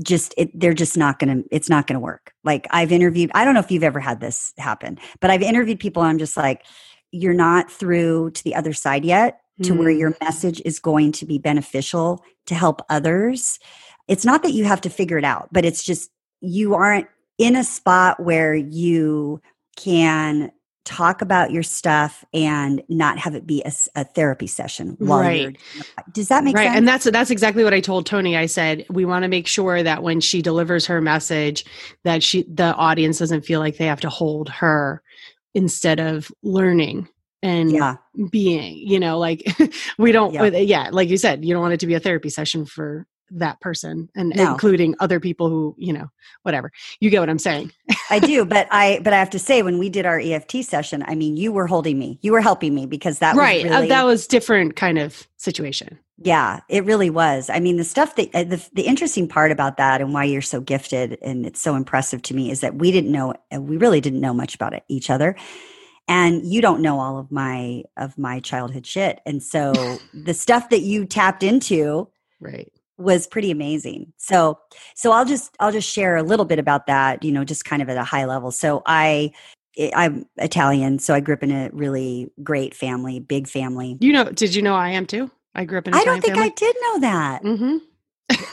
[0.03, 3.55] just it, they're just not gonna it's not gonna work like i've interviewed i don't
[3.55, 6.65] know if you've ever had this happen but i've interviewed people and i'm just like
[7.11, 9.99] you're not through to the other side yet to where Mm.
[9.99, 13.59] your message is going to be beneficial to help others
[14.09, 17.07] it's not that you have to figure it out but it's just you aren't
[17.39, 19.41] in a spot where you
[19.77, 20.51] can
[20.85, 23.63] talk about your stuff and not have it be
[23.95, 25.41] a therapy session while Right.
[25.43, 25.53] you're
[26.15, 26.79] does that make right sense Right.
[26.79, 29.83] and that's that's exactly what i told tony i said we want to make sure
[29.83, 31.65] that when she delivers her message
[32.05, 35.03] that she the audience doesn't feel like they have to hold her
[35.55, 37.07] instead of learning
[37.43, 37.97] and yeah
[38.31, 39.43] being you know like
[39.99, 40.47] we don't Yeah.
[40.49, 40.89] yeah.
[40.93, 44.09] like you said you don't want it to be a therapy session for that person
[44.17, 44.53] and No.
[44.53, 46.09] including other people who you know
[46.43, 47.73] whatever you get what i'm saying
[48.11, 51.05] I do, but I but I have to say when we did our EFT session,
[51.07, 53.77] I mean, you were holding me, you were helping me because that right was uh,
[53.77, 57.49] really, that was different kind of situation yeah, it really was.
[57.49, 60.43] I mean, the stuff that uh, the the interesting part about that and why you're
[60.43, 63.77] so gifted and it's so impressive to me is that we didn't know, uh, we
[63.77, 65.37] really didn't know much about it, each other,
[66.09, 69.73] and you don't know all of my of my childhood shit, and so
[70.15, 72.09] the stuff that you tapped into
[72.41, 74.13] right was pretty amazing.
[74.17, 74.59] So
[74.95, 77.81] so I'll just I'll just share a little bit about that, you know, just kind
[77.83, 78.51] of at a high level.
[78.51, 79.33] So I
[79.95, 83.97] I'm Italian, so I grew up in a really great family, big family.
[84.01, 86.35] you know did you know i am too i grew up in I don't think
[86.35, 86.51] family.
[86.51, 87.43] I did know that.
[87.45, 87.77] mm-hmm.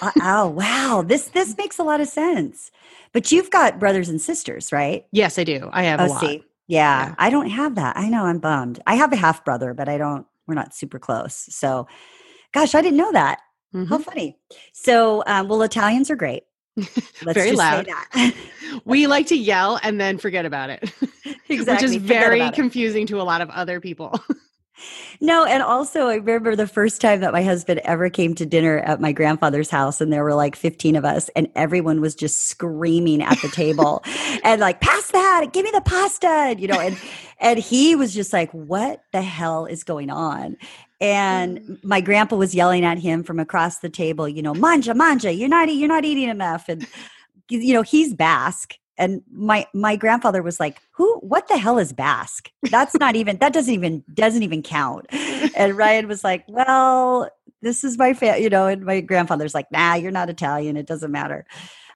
[0.02, 1.04] Uh, oh, wow.
[1.06, 2.72] This this makes a lot of sense.
[3.12, 5.06] But you've got brothers and sisters, right?
[5.12, 6.44] yes i do i have a Oh, lot see.
[6.68, 7.16] Yeah, Yeah.
[7.18, 7.98] I don't have that.
[7.98, 8.82] I know I'm bummed.
[8.88, 11.36] I have a half brother, but I don't we're not super close.
[11.50, 11.88] So
[12.54, 13.40] gosh, I didn't know that.
[13.74, 13.90] Mhm.
[13.90, 14.38] How funny.
[14.74, 16.44] So, um, well, Italians are great.
[16.78, 16.94] Let's
[17.34, 17.86] Very just loud.
[17.86, 18.34] say that.
[18.86, 20.92] we like to yell and then forget about it
[21.48, 22.56] which is very about it.
[22.56, 24.20] confusing to a lot of other people
[25.22, 28.80] No, and also I remember the first time that my husband ever came to dinner
[28.80, 32.48] at my grandfather's house, and there were like 15 of us, and everyone was just
[32.48, 34.04] screaming at the table
[34.44, 36.98] and like, pass that, give me the pasta, and, you know, and
[37.40, 40.58] and he was just like, What the hell is going on?
[41.02, 41.84] And mm.
[41.84, 45.50] my grandpa was yelling at him from across the table, you know, manja, manja, you're
[45.50, 46.70] not you're not eating enough.
[46.70, 46.88] And
[47.50, 48.76] you know, he's Basque.
[48.98, 51.18] And my my grandfather was like, "Who?
[51.20, 52.50] What the hell is Basque?
[52.70, 53.38] That's not even.
[53.38, 55.08] That doesn't even doesn't even count."
[55.56, 57.30] And Ryan was like, "Well,
[57.62, 60.78] this is my family, you know." And my grandfather's like, "Nah, you're not Italian.
[60.78, 61.46] It doesn't matter."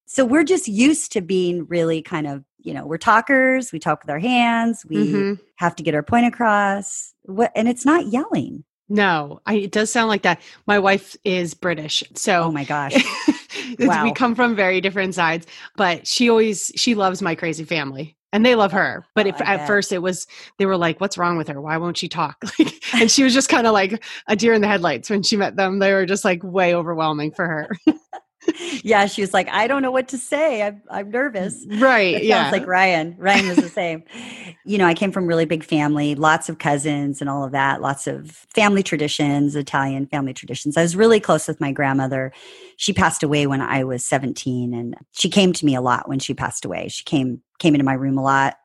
[0.05, 3.71] So we're just used to being really kind of, you know, we're talkers.
[3.71, 4.83] We talk with our hands.
[4.87, 5.39] We Mhm.
[5.57, 7.13] have to get our point across.
[7.23, 7.51] What?
[7.55, 8.63] And it's not yelling.
[8.91, 12.95] no I, it does sound like that my wife is british so Oh my gosh!
[13.79, 14.03] Wow.
[14.03, 18.45] we come from very different sides but she always she loves my crazy family and
[18.45, 19.05] they love her.
[19.15, 21.59] But Oh, if at first it was they were like what's wrong with her?
[21.59, 22.43] Why won't she talk?
[22.59, 25.37] Like, and she was just kind of like a deer in the headlights when she
[25.37, 25.79] met them.
[25.79, 27.69] They were just like way overwhelming for her
[28.83, 30.61] yeah, she was like, "I don't know what to say.
[30.63, 33.15] I'm I'm nervous." right It yeah sounds like Ryan.
[33.17, 34.03] Ryan was the same.
[34.65, 37.81] you know, I came from really big family, lots of cousins and all of that,
[37.81, 40.77] lots of family traditions, Italian family traditions.
[40.77, 42.31] I was really close with my grandmother.
[42.77, 46.19] She passed away when I was 17 and she came to me a lot when
[46.19, 46.87] she passed away.
[46.89, 48.55] She came came into my room a lot,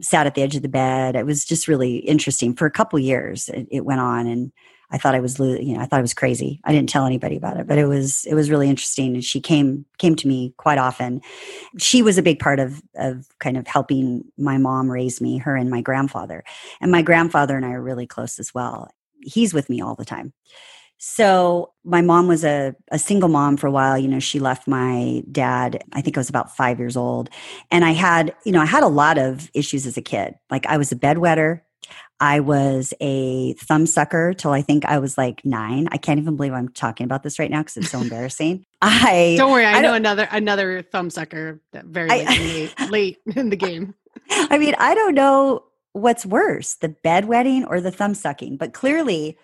[0.00, 1.16] sat at the edge of the bed.
[1.16, 3.48] It was just really interesting for a couple years.
[3.48, 4.52] It, it went on and
[4.90, 6.60] I thought I was, you know, I thought I was crazy.
[6.64, 9.14] I didn't tell anybody about it, but it was, it was really interesting.
[9.14, 11.20] And she came, came to me quite often.
[11.78, 15.56] She was a big part of, of kind of helping my mom raise me, her
[15.56, 16.44] and my grandfather.
[16.80, 18.90] And my grandfather and I are really close as well.
[19.22, 20.32] He's with me all the time.
[20.98, 23.98] So my mom was a, a single mom for a while.
[23.98, 27.28] You know, she left my dad, I think I was about five years old.
[27.70, 30.34] And I had, you know, I had a lot of issues as a kid.
[30.50, 31.60] Like I was a bedwetter.
[32.18, 35.88] I was a thumb sucker till I think I was like nine.
[35.92, 38.64] I can't even believe I'm talking about this right now because it's so embarrassing.
[38.82, 42.28] I don't worry i, I know don't- another another thumb sucker that very I- late,
[42.28, 43.94] in the- late in the game
[44.30, 49.38] I mean, I don't know what's worse, the bedwetting or the thumb sucking, but clearly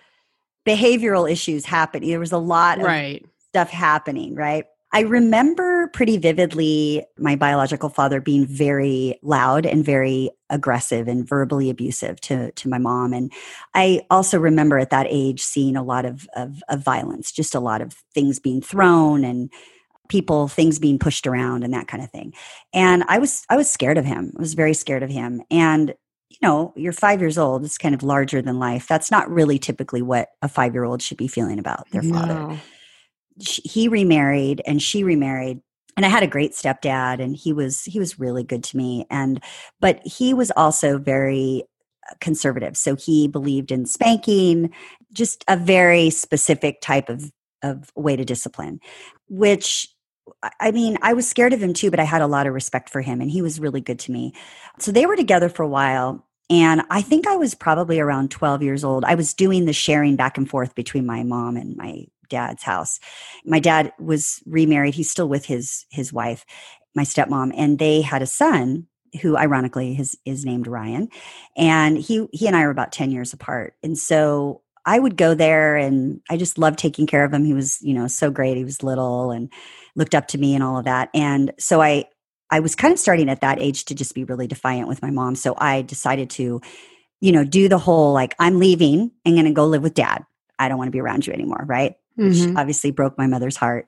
[0.67, 2.05] behavioral issues happen.
[2.07, 4.65] There was a lot of right stuff happening, right?
[4.93, 11.71] I remember pretty vividly my biological father being very loud and very aggressive and verbally
[11.71, 13.15] abusive to, to my mom.
[13.15, 13.33] And
[13.75, 17.61] I also remember at that age seeing a lot of, of, of violence, just a
[17.61, 19.51] lot of things being thrown and
[20.11, 22.35] people, things being pushed around and that kind of thing.
[22.75, 24.33] And I was, I was scared of him.
[24.37, 25.43] I was very scared of him.
[25.51, 25.95] And
[26.29, 27.63] you know, you're five years old.
[27.63, 28.89] It's kind of larger than life.
[28.89, 32.59] That's not really typically what a five year old should be feeling about their father
[33.39, 35.61] He remarried and she remarried
[35.97, 39.07] and i had a great stepdad and he was he was really good to me
[39.11, 39.43] and
[39.79, 41.65] but he was also very
[42.11, 44.73] uh, conservative so he believed in spanking
[45.13, 47.31] just a very specific type of
[47.63, 48.81] of way to discipline,
[49.29, 49.89] which
[50.61, 52.91] I mean, I was scared of him too, but I had a lot of respect
[52.91, 54.33] for him and he was really good to me.
[54.79, 56.27] So they were together for a while.
[56.49, 59.05] And I think I was probably around 12 years old.
[59.05, 62.99] I was doing the sharing back and forth between my mom and my dad's house.
[63.45, 64.95] My dad was remarried.
[64.95, 66.45] He's still with his his wife,
[66.95, 68.89] my stepmom, and they had a son
[69.21, 71.09] who ironically is is named Ryan.
[71.57, 73.75] And he he and I are about 10 years apart.
[73.83, 77.45] And so I would go there and I just loved taking care of him.
[77.45, 78.57] He was, you know, so great.
[78.57, 79.53] He was little and
[79.95, 81.11] looked up to me and all of that.
[81.15, 82.07] And so I
[82.51, 85.11] I was kind of starting at that age to just be really defiant with my
[85.11, 85.37] mom.
[85.37, 86.61] So I decided to,
[87.21, 90.25] you know, do the whole like I'm leaving and going to go live with dad.
[90.59, 91.95] I don't want to be around you anymore, right?
[92.19, 92.49] Mm-hmm.
[92.49, 93.87] Which obviously broke my mother's heart.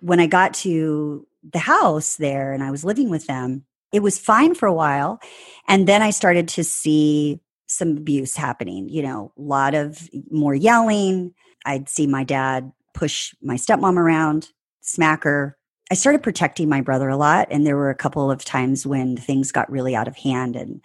[0.00, 4.18] When I got to the house there and I was living with them, it was
[4.18, 5.20] fine for a while.
[5.68, 10.54] And then I started to see some abuse happening, you know, a lot of more
[10.54, 11.34] yelling.
[11.64, 15.56] I'd see my dad push my stepmom around, smack her.
[15.90, 17.48] I started protecting my brother a lot.
[17.50, 20.56] And there were a couple of times when things got really out of hand.
[20.56, 20.80] And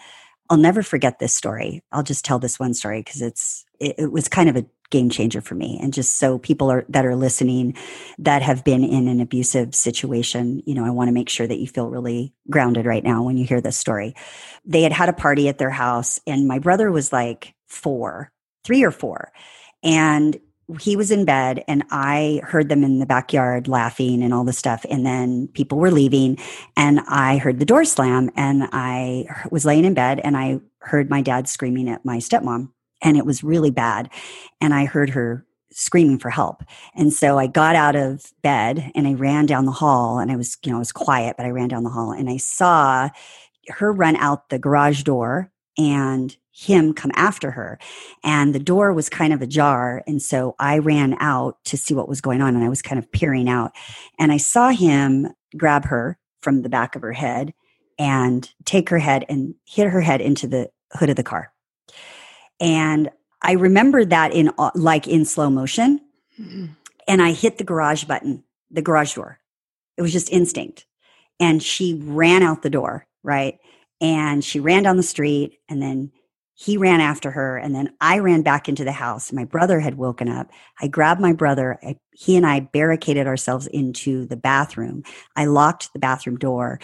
[0.49, 1.83] I'll never forget this story.
[1.91, 5.09] I'll just tell this one story because it's, it, it was kind of a game
[5.09, 5.79] changer for me.
[5.81, 7.75] And just so people are that are listening
[8.19, 11.59] that have been in an abusive situation you know i want to make sure that
[11.59, 14.15] you feel really grounded right now when you hear this story.
[14.65, 18.31] They had had a party at their house and my brother was like 4
[18.63, 19.31] 3 or 4
[19.83, 20.37] and
[20.81, 24.51] he was in bed and I heard them in the backyard laughing and all the
[24.51, 24.85] stuff.
[24.89, 26.37] And then people were leaving
[26.75, 31.09] and I heard the door slam and I was laying in bed and I heard
[31.09, 32.71] my dad screaming at my stepmom
[33.01, 34.09] and it was really bad.
[34.61, 36.63] And I heard her screaming for help.
[36.95, 40.35] And so I got out of bed and I ran down the hall and I
[40.35, 43.09] was, you know, I was quiet, but I ran down the hall and I saw
[43.69, 47.77] her run out the garage door and him come after her.
[48.23, 50.03] And the door was kind of ajar.
[50.07, 52.97] And so I ran out to see what was going on and I was kind
[52.97, 53.73] of peering out.
[54.17, 57.53] And I saw him grab her from the back of her head
[57.99, 61.51] and take her head and hit her head into the hood of the car.
[62.59, 63.09] And
[63.41, 66.01] I remember that in uh, like in slow motion.
[66.39, 66.65] Mm-hmm.
[67.07, 69.39] And I hit the garage button, the garage door.
[69.95, 70.85] It was just instinct.
[71.39, 73.57] And she ran out the door, right?
[74.01, 76.11] And she ran down the street and then
[76.59, 79.95] he ran after her and then i ran back into the house my brother had
[79.95, 80.49] woken up
[80.81, 85.03] i grabbed my brother I, he and i barricaded ourselves into the bathroom
[85.35, 86.79] i locked the bathroom door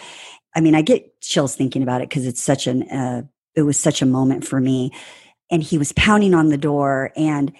[0.54, 3.22] i mean i get chills thinking about it because it's such an uh,
[3.56, 4.92] it was such a moment for me
[5.50, 7.12] and he was pounding on the door.
[7.16, 7.52] And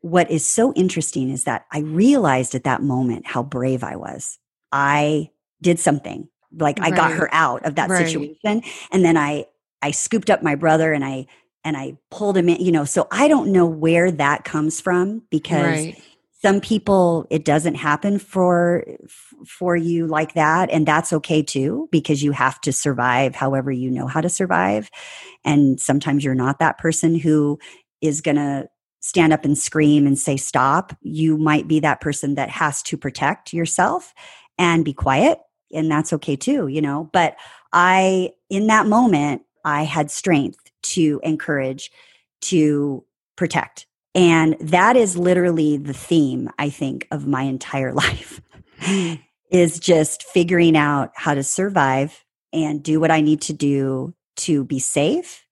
[0.00, 4.38] what is so interesting is that I realized at that moment how brave I was.
[4.72, 5.30] I
[5.62, 6.92] did something like right.
[6.92, 8.06] I got her out of that right.
[8.06, 8.62] situation.
[8.90, 9.46] And then I,
[9.82, 11.26] I scooped up my brother and I,
[11.64, 15.22] and I pulled him in, you know, so I don't know where that comes from
[15.30, 16.02] because right.
[16.46, 18.84] Some people it doesn't happen for
[19.44, 23.90] for you like that and that's okay too because you have to survive however you
[23.90, 24.88] know how to survive.
[25.44, 27.58] And sometimes you're not that person who
[28.00, 28.68] is going to
[29.00, 30.96] stand up and scream and say stop.
[31.00, 34.14] You might be that person that has to protect yourself
[34.56, 35.40] and be quiet
[35.72, 37.10] and that's okay too you know?
[37.12, 37.34] But
[37.72, 41.90] i in that moment i had strength to encourage
[42.42, 43.04] to
[43.34, 43.85] protect
[44.16, 48.40] and that is literally the theme i think of my entire life
[49.50, 54.64] is just figuring out how to survive and do what I need to do to
[54.64, 55.44] be safe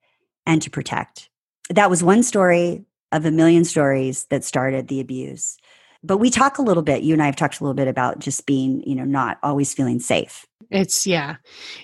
[0.46, 1.30] and to protect.
[1.70, 5.56] That was one story of a million stories that started the abuse.
[6.02, 8.18] But we talk a little bit, you and I have talked a little bit about
[8.18, 10.44] just being, you know, not always feeling safe.
[10.70, 11.36] It's, yeah,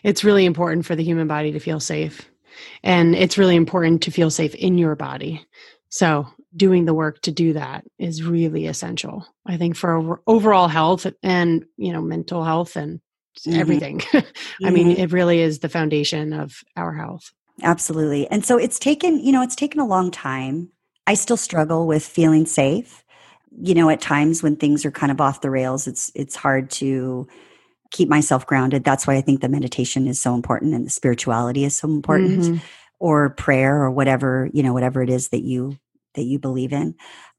[0.03, 2.29] it's really important for the human body to feel safe.
[2.83, 5.47] And it's really important to feel safe in your body.
[5.89, 11.07] So doing the work to do that is really essential i think for overall health
[11.23, 13.01] and you know mental health and
[13.41, 13.61] mm-hmm.
[13.61, 14.27] everything mm-hmm.
[14.67, 15.01] i mean mm-hmm.
[15.01, 17.33] it really is the foundation of our health
[17.63, 20.71] absolutely and so it's taken you know it's taken a long time
[21.07, 23.05] i still struggle with feeling safe
[23.59, 26.71] you know at times when things are kind of off the rails it's it's hard
[26.71, 27.29] to
[27.91, 31.65] keep myself grounded that's why i think the meditation is so important and the spirituality
[31.65, 32.57] is so important mm-hmm.
[32.99, 35.77] or prayer or whatever you know whatever it is that you
[36.15, 36.95] that you believe in.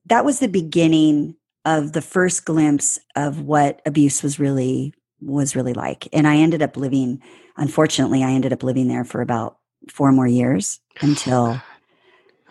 [0.05, 5.73] That was the beginning of the first glimpse of what abuse was really was really
[5.73, 6.07] like.
[6.11, 7.21] And I ended up living
[7.57, 9.57] unfortunately I ended up living there for about
[9.89, 11.61] 4 more years oh, until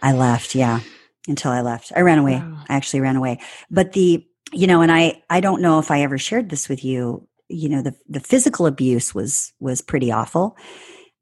[0.03, 0.81] I left, yeah.
[1.29, 1.93] Until I left.
[1.95, 2.37] I ran away.
[2.37, 2.65] Wow.
[2.69, 3.41] I actually ran away.
[3.71, 6.85] But the you know, and I I don't know if I ever shared this with
[6.85, 10.57] you, you know, the the physical abuse was was pretty awful.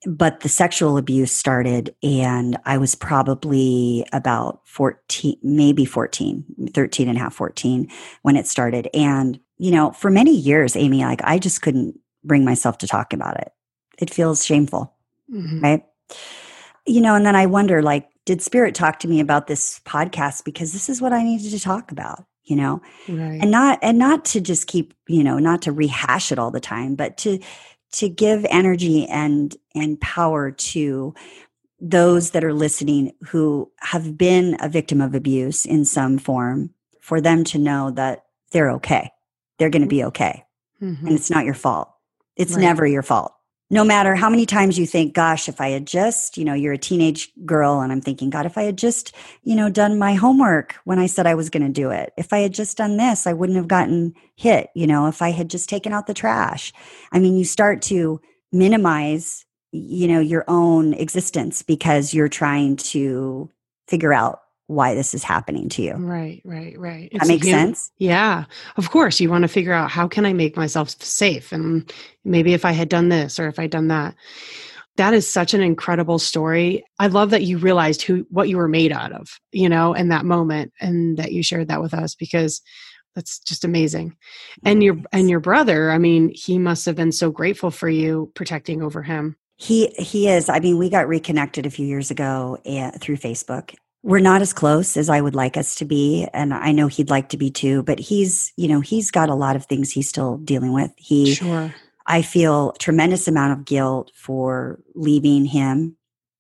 [0.07, 7.18] But the sexual abuse started and i was probably about 14 maybe 14 13 and
[7.18, 7.88] a half 14
[8.22, 12.44] when it started and you know for many years amy like i just couldn't bring
[12.44, 13.53] myself to talk about it
[13.99, 14.94] it feels shameful
[15.32, 15.62] Mhm.
[15.62, 15.84] right
[16.86, 20.44] you know and then i wonder like did spirit talk to me about this podcast
[20.44, 23.40] because this is what i needed to talk about you know Right.
[23.42, 26.61] and not and not to just keep you know not to rehash it all the
[26.61, 27.40] time but to
[27.93, 31.14] to give energy and and power to
[31.80, 36.70] those that are listening who have been a victim of abuse in some form
[37.01, 39.11] for them to know that they're okay.
[39.59, 40.45] They're going to be okay.
[40.82, 41.01] Mhm.
[41.03, 41.91] and it's not your fault.
[42.36, 42.61] It's Right.
[42.62, 43.32] never your fault
[43.71, 46.73] no matter how many times you think gosh if i had just you know you're
[46.73, 50.14] a teenage girl and i'm thinking god if i had just you know done my
[50.14, 52.97] homework when i said i was going to do it if i had just done
[52.97, 56.14] this i wouldn't have gotten hit you know if i had just taken out the
[56.14, 56.73] trash.
[57.12, 58.21] I mean you start to
[58.53, 63.51] minimize you know your own existence because you're trying to
[63.87, 67.11] figure out why this is happening to you Right, right, right.
[67.12, 68.45] that makes you know, sense Yeah,
[68.77, 69.19] of course.
[69.19, 71.93] You want to figure out how can I make myself safe, and
[72.25, 74.14] maybe if I had done this or if I'd done that.
[74.97, 76.85] That is such an incredible story.
[76.99, 80.09] I love that you realized who what you were made out of, you know, in
[80.09, 82.61] that moment, and that you shared that with us because
[83.14, 84.16] that's just amazing.
[84.64, 88.31] And your and your brother, I mean, he must have been so grateful for you
[88.35, 89.37] protecting over him.
[89.57, 90.49] He he is.
[90.49, 93.75] I mean, we got reconnected a few years ago uh, through Facebook.
[94.03, 97.11] We're not as close as I would like us to be, and I know he'd
[97.11, 97.82] like to be too.
[97.82, 100.92] But he's, you know, he's got a lot of things he's still dealing with.
[100.96, 101.74] He, Sure.
[102.07, 105.96] I feel tremendous amount of guilt for leaving him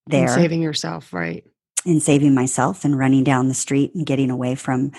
[0.06, 1.44] And there saving yourself, right?
[1.84, 4.92] and saving myself and running down the street and getting away from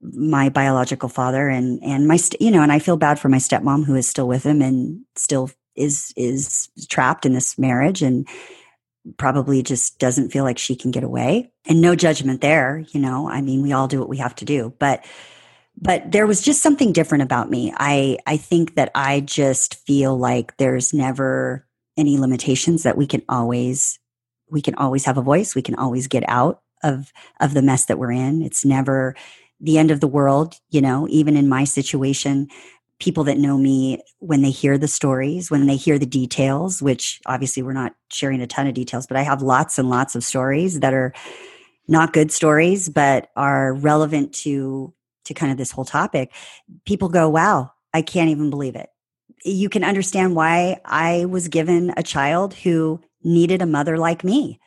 [0.00, 3.38] my biological father and and my st- you know and I feel bad for my
[3.38, 8.28] stepmom who is still with him and still is is trapped in this marriage and
[9.18, 11.50] probably just doesn't feel like she can get away.
[11.66, 14.44] And no judgment there you know i mean we all do what we have to
[14.44, 15.04] do but
[15.76, 17.72] but there was just something different about me.
[17.76, 23.22] I i think that i just feel like there's never any limitations that we can
[23.28, 23.98] always
[24.50, 25.54] we can always have a voice.
[25.54, 28.42] We can always get out of of the mess that we're in.
[28.42, 29.16] It's never
[29.60, 32.48] the end of the world you know even in my situation
[33.00, 37.20] people that know me when they hear the stories when they hear the details which
[37.26, 40.22] obviously we're not sharing a ton of details but i have lots and lots of
[40.24, 41.12] stories that are
[41.88, 44.92] not good stories but are relevant to
[45.24, 46.32] to kind of this whole topic.
[46.84, 48.90] People go wow i can't even believe it.
[49.44, 54.60] You can understand why i was given a child who needed a mother like me.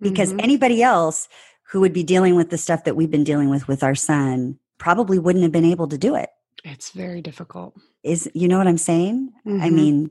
[0.00, 0.42] Because Mhm.
[0.42, 1.28] anybody else
[1.70, 4.58] who would be dealing with the stuff that we've been dealing with with our son
[4.78, 6.28] probably wouldn't have been able to do it
[6.64, 7.74] it's very difficult.
[8.02, 9.72] is you know what i'm saying i Mhm.
[9.72, 10.10] mean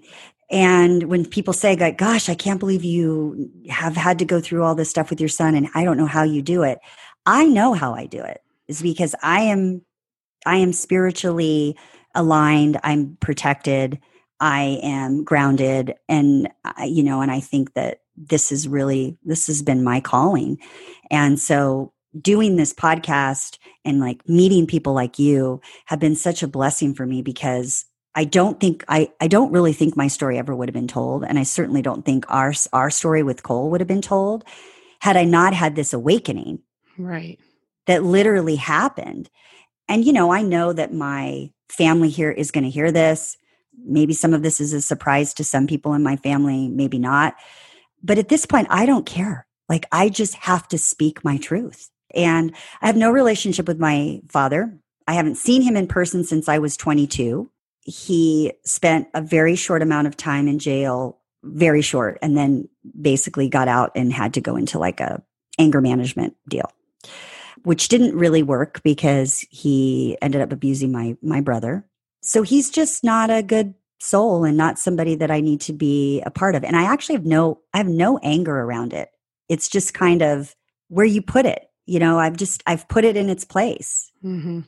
[0.49, 4.63] and when people say like gosh i can't believe you have had to go through
[4.63, 6.79] all this stuff with your son and i don't know how you do it
[7.27, 9.81] i know how i do it is because i am
[10.47, 11.77] i am spiritually
[12.15, 13.99] aligned i'm protected
[14.39, 19.45] i am grounded and I, you know and i think that this is really this
[19.47, 20.57] has been my calling
[21.11, 26.47] and so doing this podcast and like meeting people like you have been such a
[26.47, 27.85] blessing for me because
[28.15, 31.23] I don't think I I don't really think my story ever would have been told
[31.23, 34.43] and I certainly don't think our our story with Cole would have been told
[34.99, 36.59] had I not had this awakening
[36.97, 37.39] right.
[37.87, 39.29] that literally happened.
[39.89, 43.35] And you know, I know that my family here is going to hear this.
[43.83, 47.35] Maybe some of this is a surprise to some people in my family, maybe not.
[48.03, 49.47] But at this point I don't care.
[49.67, 51.89] Like I just have to speak my truth.
[52.13, 54.77] And I have no relationship with my father.
[55.07, 57.49] I haven't seen him in person since I was 22.
[57.81, 63.49] He spent a very short amount of time in jail, very short, and then basically
[63.49, 65.21] got out and had to go into like a
[65.59, 66.71] anger management deal,
[67.63, 71.85] which didn't really work because he ended up abusing my my brother.
[72.21, 76.21] So he's just not a good soul and not somebody that I need to be
[76.25, 76.63] a part of.
[76.63, 79.09] And I actually have no I have no anger around it.
[79.49, 80.55] It's just kind of
[80.87, 81.69] where you put it.
[81.85, 84.11] You know, I've just I've put it in its place.
[84.21, 84.61] hmm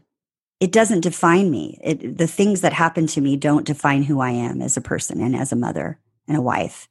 [0.59, 1.80] It doesn't define me.
[1.84, 5.22] It, the things that happen to me don't define who I am as a person
[5.22, 6.88] and as a mother and a wife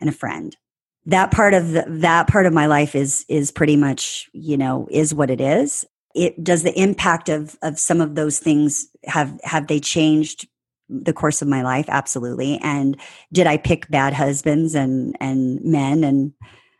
[0.00, 0.56] and a friend.
[1.06, 4.88] That part of the, that part of my life is is pretty much, you know,
[4.90, 5.84] is what it is.
[6.14, 10.48] It does the impact of of some of those things have have they changed
[10.88, 12.96] the course of my life absolutely and
[13.32, 16.32] did i pick bad husbands and and men and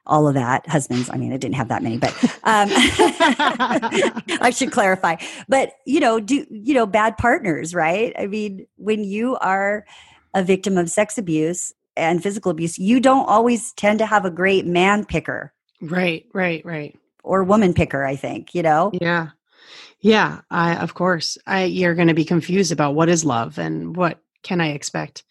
[0.06, 2.12] all of that husbands i mean i didn't have that many but
[2.44, 2.68] um
[4.40, 5.16] i should clarify
[5.48, 9.84] but you know do you know bad partners right i mean when you are
[10.34, 14.30] a victim of sex abuse and physical abuse, you don't always tend to have a
[14.30, 16.96] great man picker Right, right, right.
[17.24, 18.90] or woman picker, I think, you know?
[18.92, 19.28] Yeah.
[20.00, 21.38] Yeah, I of course.
[21.46, 25.24] I you're going to be confused about what is love and what can I expect?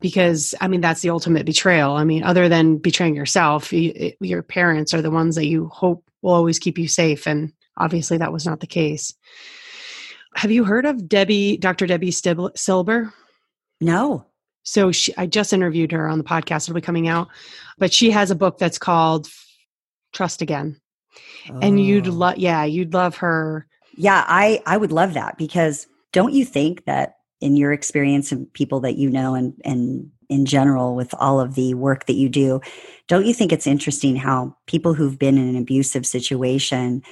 [0.00, 1.92] Because I mean that's the ultimate betrayal.
[1.92, 6.04] I mean other than betraying yourself, you, your parents are the ones that you hope
[6.22, 9.14] will always keep you safe and obviously that was not the case.
[10.34, 11.86] Have you heard of Debi Dr.
[11.86, 13.12] Debi Stibl- Silber?
[13.80, 14.26] No.
[14.64, 16.64] So she, I just interviewed her on the podcast.
[16.64, 17.28] It'll be coming out,
[17.78, 19.28] but she has a book that's called
[20.12, 20.80] Trust Again,
[21.62, 22.12] and you'd Oh.
[22.12, 23.66] love, yeah, you'd love her.
[23.96, 28.52] Yeah, I I would love that because don't you think that in your experience and
[28.54, 32.28] people that you know and and in general with all of the work that you
[32.28, 32.60] do,
[33.06, 37.02] don't you think it's interesting how people who've been in an abusive situation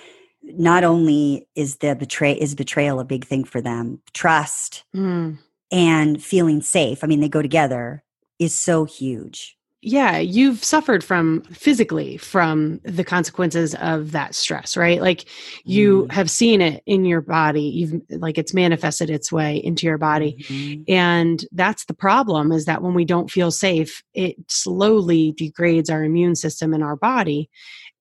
[0.43, 5.39] not only is the betray is betrayal a big thing for them, trust Mm.
[5.73, 7.03] and feeling safe.
[7.03, 8.03] I mean, they go together
[8.39, 9.57] is so huge.
[9.87, 14.99] Yeah, you've suffered from physically from the consequences of that stress, right?
[15.01, 15.27] Like
[15.65, 16.13] you Mm.
[16.13, 17.61] have seen it in your body.
[17.63, 20.43] You've like it's manifested its way into your body.
[20.49, 20.85] Mhm.
[20.89, 26.03] And that's the problem is that when we don't feel safe, it slowly degrades our
[26.03, 27.51] immune system in our body.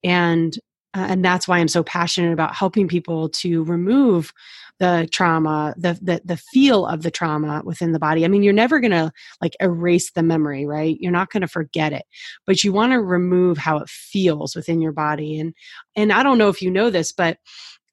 [0.04, 0.58] And
[0.96, 4.32] uh, and that's why I'm so passionate about helping people to remove
[4.80, 8.26] the trauma, the the the feel of the trauma within the body.
[8.26, 9.12] I mean, you're never going to
[9.42, 10.98] like erase the memory, right?
[11.00, 12.06] You're not going to forget it.
[12.46, 15.54] But you want to remove how it feels within your body and
[15.96, 17.38] and I don't know if you know this, but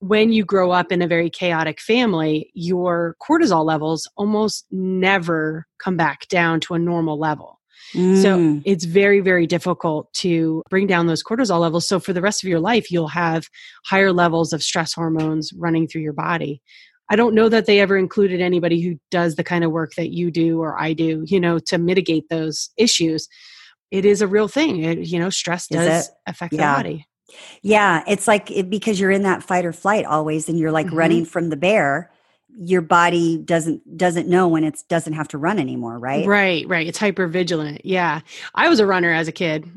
[0.01, 5.97] when you grow up in a very chaotic family, your cortisol levels almost never come
[5.97, 7.60] back down to a normal level.
[7.93, 8.63] So Mm.
[8.65, 11.89] it's very, very difficult to bring down those cortisol levels.
[11.89, 13.49] So for the rest of your life, you'll have
[13.85, 16.63] higher levels of stress hormones running through your body.
[17.11, 20.11] I don't know that they ever included anybody who does the kind of work that
[20.11, 23.29] you do or I do, you know, to mitigate those issues.
[23.91, 24.85] It is a real thing.
[24.85, 26.73] It, you know, stress does affect Yeah.
[26.73, 27.07] the body.
[27.63, 30.87] Yeah, it's like it, because you're in that fight or flight always and you're like
[30.87, 30.97] Mhm.
[30.97, 32.11] running from the bear,
[32.59, 36.27] your body doesn't doesn't know when it doesn't have to run anymore, right?
[36.27, 36.87] Right, right.
[36.87, 37.85] It's hyper vigilant.
[37.85, 38.21] Yeah.
[38.55, 39.69] I was a runner as a kid.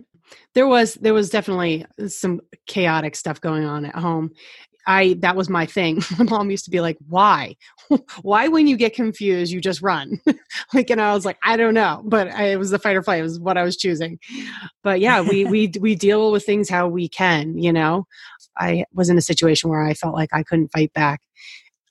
[0.54, 4.32] There was there was definitely some chaotic stuff going on at home.
[4.86, 6.02] I that was my thing.
[6.18, 7.56] My mom used to be like, "Why?
[8.22, 10.20] Why when you get confused, you just run?"
[10.74, 13.04] like and I was like, "I don't know." But I, it was the fight or
[13.04, 13.20] flight.
[13.20, 14.20] It was what I was choosing.
[14.84, 18.06] But yeah, we we we deal with things how we can, you know.
[18.58, 21.22] I was in a situation where I felt like I couldn't fight back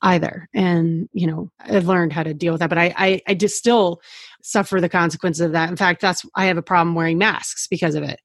[0.03, 3.33] either and you know i've learned how to deal with that but i i, I
[3.33, 4.01] just still
[4.41, 7.95] suffer the consequences of that in fact that's i have a problem wearing masks because
[7.95, 8.19] of it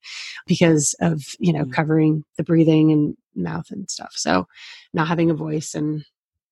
[0.47, 1.73] because of you know Mm.
[1.73, 4.47] covering the breathing and mouth and stuff so
[4.93, 6.05] not having a voice and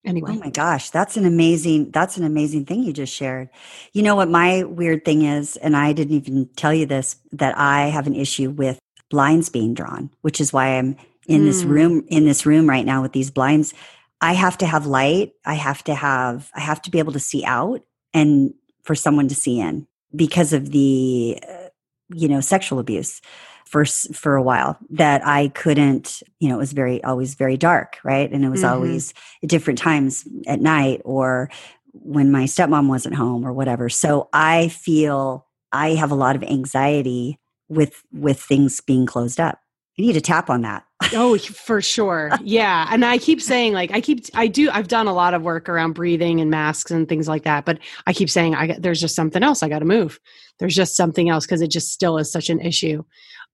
[0.04, 3.48] anyway Oh my gosh, that's an amazing that's an amazing thing you just shared.
[3.92, 7.58] You know what my weird thing is and I didn't even tell you this that
[7.58, 8.78] I have an issue with
[9.10, 10.96] blinds being drawn, which is why I'm
[11.26, 11.68] in this Mm.
[11.70, 13.74] room in this room right now with these blinds.
[14.20, 15.32] I have to have light.
[15.44, 17.82] I have to have I have to be able to see out
[18.14, 21.68] and for someone to see in because of the uh,
[22.14, 23.20] you know sexual abuse
[23.66, 27.98] for for a while that I couldn't you know it was very always very dark
[28.04, 28.70] right and it was Mhm.
[28.70, 29.12] always
[29.42, 31.50] at different times at night or
[31.92, 36.44] when my stepmom wasn't home or whatever so I feel I have a lot of
[36.44, 37.38] anxiety
[37.68, 39.58] with with things being closed up
[39.96, 40.84] you need to tap on that
[41.16, 42.30] oh for sure.
[42.42, 42.86] Yeah.
[42.90, 45.68] And i keep saying like i keep i do i've done a lot of work
[45.68, 49.16] around breathing and masks and things like that but i keep saying i there's just
[49.16, 50.20] something else i got to move.
[50.58, 53.04] There's just something else because it just still is such an issue.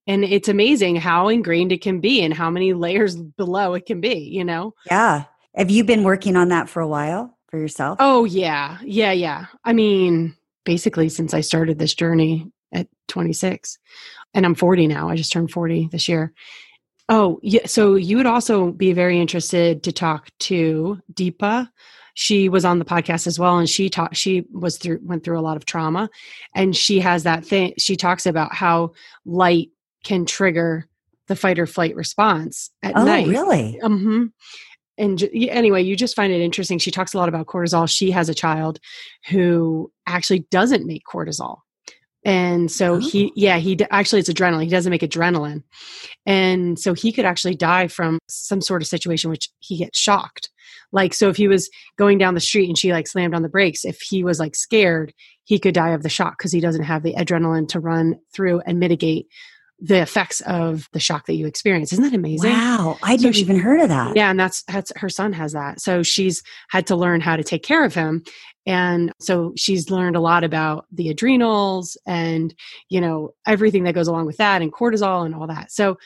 [0.06, 4.00] And it's amazing how ingrained it can be and how many layers below it can
[4.00, 4.74] be you know?
[4.86, 5.24] Yeah.
[5.54, 7.98] Have you been working on that for a while for yourself?
[8.00, 8.78] Oh yeah.
[8.82, 9.46] Yeah yeah.
[9.64, 13.78] I mean basically since i started this journey at 26
[14.32, 15.08] and i'm 40 now.
[15.08, 16.32] I just turned 40 this year
[17.12, 17.66] Oh, yeah.
[17.66, 21.68] So you would also be very interested to talk to Deepa.
[22.14, 24.16] She was on the podcast as well, and she talked.
[24.16, 26.08] She was through went through a lot of trauma,
[26.54, 27.74] and she has that thing.
[27.76, 28.92] She talks about how
[29.26, 29.68] light
[30.04, 30.88] can trigger
[31.28, 33.28] the fight or flight response at oh night.
[33.28, 34.26] really hmm
[34.96, 36.78] And anyway, you just find it interesting.
[36.78, 37.88] She talks a lot about cortisol.
[37.90, 38.78] She has a child
[39.28, 41.58] who actually doesn't make cortisol.
[42.24, 42.98] And so Oh.
[42.98, 44.64] he, yeah, he actually it's adrenaline.
[44.64, 45.62] He doesn't make adrenaline.
[46.24, 50.50] And so he could actually die from some sort of situation which he gets shocked.
[50.92, 53.48] Like, so if he was going down the street and she like slammed on the
[53.48, 55.12] brakes, if he was like scared,
[55.44, 58.60] he could die of the shock because he doesn't have the adrenaline to run through
[58.60, 59.26] and mitigate
[59.84, 61.92] the effects of the shock that you experience.
[61.92, 62.50] Isn't that amazing?
[62.52, 64.16] Wow, I So she- even heard of that.
[64.16, 65.80] Yeah, and that's that's her son has that.
[65.80, 68.22] So she's had to learn how to take care of him.
[68.64, 72.54] And so she's learned a lot about the adrenals and,
[72.88, 75.72] you know, everything that goes along with that and cortisol and all that.
[75.72, 75.98] So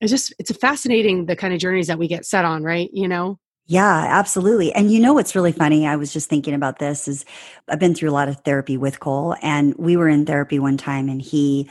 [0.00, 2.90] it's just it's a fascinating the kind of journeys that we get set on, right?
[2.92, 3.38] You know?
[3.66, 4.72] Yeah, absolutely.
[4.72, 5.86] And you know what's really funny?
[5.86, 7.24] I was just thinking about this is
[7.68, 10.76] I've been through a lot of therapy with Cole and we were in therapy one
[10.76, 11.70] time and he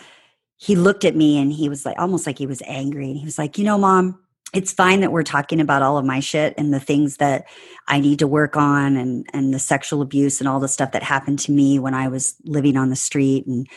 [0.61, 3.23] he looked at me and he was like almost like he was angry and he
[3.23, 4.19] was like, "You know, mom,
[4.53, 7.45] it's fine that we're talking about all of my shit and the things that
[7.87, 11.01] I need to work on and and the sexual abuse and all the stuff that
[11.01, 13.67] happened to me when I was living on the street and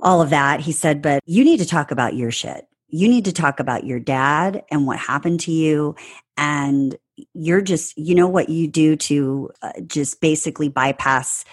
[0.00, 2.66] all of that." He said, "But you need to talk about your shit.
[2.88, 5.94] You need to talk about your dad and what happened to you
[6.36, 6.96] and
[7.34, 11.44] you're just you know what you do to uh, just basically bypass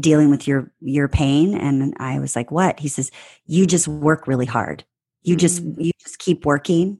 [0.00, 3.10] dealing with your your pain and i was like what he says
[3.46, 4.84] you just work really hard
[5.22, 5.84] you just Mm.
[5.84, 6.98] you just keep working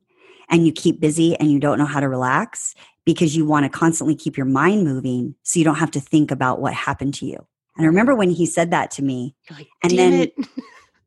[0.50, 2.74] and you keep busy and you don't know how to relax
[3.06, 6.30] because you want to constantly keep your mind moving so you don't have to think
[6.30, 7.38] about what happened to you
[7.76, 10.30] and i remember when he said that to me like, And then-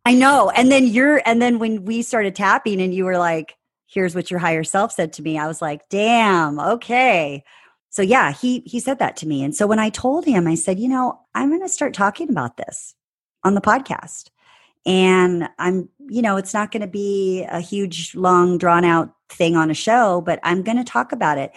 [0.07, 0.51] I know.
[0.51, 3.55] And then you're, and then when we started tapping and you were like,
[3.88, 7.43] here's what your higher self said to me, I was like, damn, okay.
[7.89, 9.43] So yeah, he, he said that to me.
[9.43, 12.29] And so when I told him, I said, you know, I'm going to start talking
[12.31, 12.95] about this
[13.43, 14.29] on the podcast.
[14.88, 19.55] And I'm, you know, it's not going to be a huge, long, drawn out thing
[19.55, 21.51] on a show, but I'm going to talk about it.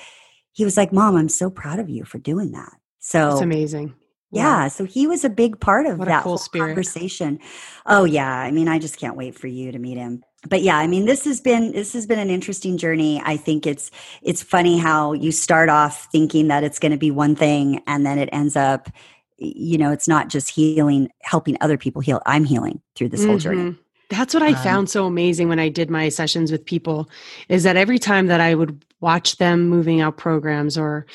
[0.53, 2.73] He was like, Mom, I'm so proud of you for doing that.
[2.99, 3.95] So It's amazing.
[4.31, 7.39] Yeah, so he was a big part of What that cool whole conversation.
[7.87, 10.23] Oh yeah, I mean, I just can't wait for you to meet him.
[10.47, 13.23] But yeah, I mean, this has been this has been an interesting journey.
[13.25, 17.11] I think it's it's funny how you start off thinking that it's going to be
[17.11, 18.91] one thing, and then it ends up,
[19.39, 22.21] you know, it's not just healing, helping other people heal.
[22.27, 23.63] I'm healing through this whole journey.
[23.71, 23.79] Mhm.
[24.11, 27.09] That's what I Um, found so amazing when I did my sessions with people
[27.49, 31.07] is that every time that I would watch them moving out programs or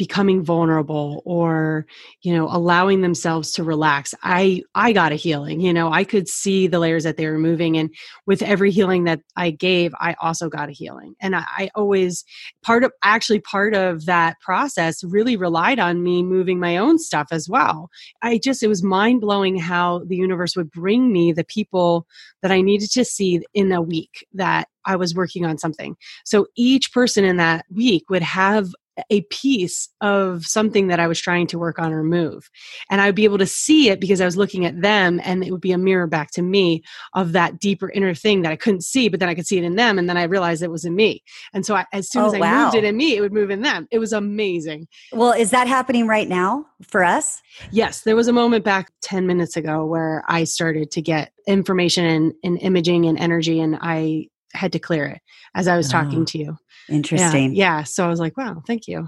[0.00, 1.84] becoming vulnerable or
[2.22, 4.14] you know allowing themselves to relax.
[4.22, 7.38] I i got a healing you know i could see the layers that they were
[7.38, 7.94] moving and
[8.24, 11.14] with every healing that i gave i also got a healing.
[11.20, 12.24] And i, I always
[12.62, 17.28] part of actually part of that process really relied on me moving my own stuff
[17.30, 17.90] as well.
[18.22, 22.06] I just it was mind-blowing how the universe would bring me the people
[22.40, 25.94] that i needed to see in a week that i was working on something.
[26.24, 28.68] So each person in that week would have
[29.08, 32.50] a piece of something that I was trying to work on or move.
[32.90, 35.50] And I'd be able to see it because I was looking at them and it
[35.52, 36.82] would be a mirror back to me
[37.14, 39.64] of that deeper inner thing that I couldn't see, but then I could see it
[39.64, 39.98] in them.
[39.98, 41.22] And then I realized it was in me.
[41.54, 42.64] And so I, as soon Oh, as I wow.
[42.64, 43.86] moved it in me, it would move in them.
[43.90, 44.88] It was amazing.
[45.12, 47.40] Well, is that happening right now for us?
[47.72, 52.04] Yes, there was a moment back 10 minutes ago where I started to get information
[52.04, 55.20] and, and imaging and energy, and I had to clear it
[55.54, 56.58] as I was Oh, talking to you.
[56.88, 57.54] Interesting.
[57.54, 57.84] Yeah, yeah.
[57.84, 58.98] So I was like, wow, thank you.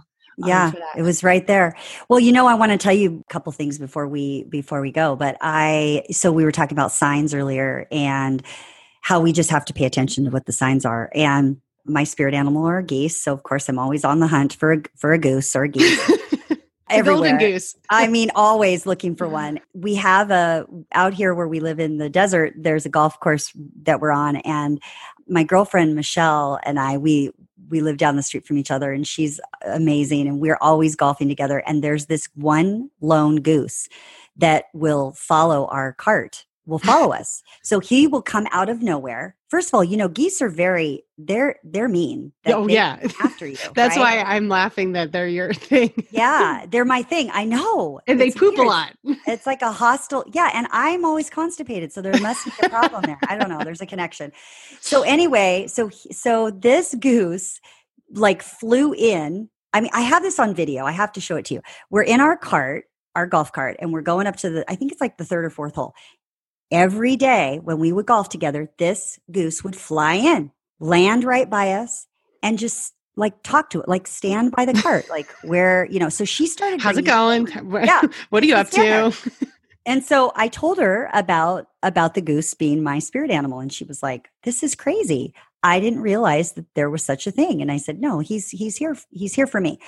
[0.42, 0.98] um, yeah that.
[0.98, 1.76] it was right there
[2.08, 4.90] well you know i want to tell you a couple things before we before we
[4.90, 8.42] go but i so we were talking about signs earlier and
[9.02, 12.32] how we just have to pay attention to what the signs are and my spirit
[12.32, 15.18] animal are geese so of course i'm always on the hunt for a for a
[15.18, 16.00] goose or a geese
[17.00, 17.74] golden goose.
[17.88, 19.60] I mean, always looking for one.
[19.72, 22.54] We have a out here where we live in the desert.
[22.56, 23.52] There's a golf course
[23.82, 24.80] that we're on, and
[25.28, 27.32] my girlfriend Michelle and I we
[27.72, 31.28] we live down the street from each other, and she's amazing, and we're always golfing
[31.28, 31.64] together.
[31.66, 33.88] And there's this one lone goose
[34.36, 36.44] that will follow our cart.
[36.64, 37.42] Will follow us.
[37.64, 39.34] So he will come out of nowhere.
[39.48, 42.32] First of all, you know, geese are very they're they're mean.
[42.46, 42.98] Oh, they yeah.
[43.20, 43.56] after you.
[43.74, 44.24] That's right?
[44.24, 45.92] why I'm laughing that they're your thing.
[46.10, 47.30] Yeah, they're my thing.
[47.32, 48.00] I know.
[48.06, 48.92] and they It's poop a lot.
[49.26, 50.50] It's like a hostile, yeah.
[50.54, 53.18] And I'm always constipated, so there must be a problem there.
[53.28, 53.62] I don't know.
[53.64, 54.32] There's a connection.
[54.80, 57.60] So anyway, so so this goose
[58.14, 59.48] like flew in.
[59.72, 60.84] I mean, I have this on video.
[60.84, 61.62] I have to show it to you.
[61.90, 62.84] We're in our cart,
[63.16, 64.70] our golf cart, and we're going up to the.
[64.70, 65.94] I think it's like the third or fourth hole.
[66.72, 70.50] Every day when we would golf together, this goose would fly in,
[70.80, 72.06] land right by us,
[72.42, 76.08] and just like talk to it, like stand by the cart, like where you know.
[76.08, 76.80] So she started.
[76.80, 77.46] How's it going?
[77.46, 78.02] Yeah.
[78.30, 79.12] What are you up to?
[79.86, 83.84] and so I told her about about the goose being my spirit animal and she
[83.84, 85.34] was like, "This is crazy.
[85.62, 88.76] I didn't realize that there was such a thing." And I said, "No, he's he's
[88.76, 89.78] here he's here for me."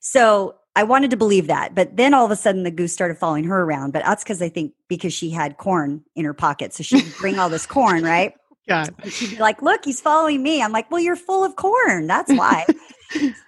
[0.00, 3.18] So I wanted to believe that, but then all of a sudden the goose started
[3.18, 3.92] following her around.
[3.92, 7.38] But that's because I think because she had corn in her pocket, so she'd bring
[7.38, 8.34] all this corn, right?
[9.02, 12.06] And she'd be like, "Look, he's following me." I'm like, "Well, you're full of corn.
[12.06, 12.64] That's why."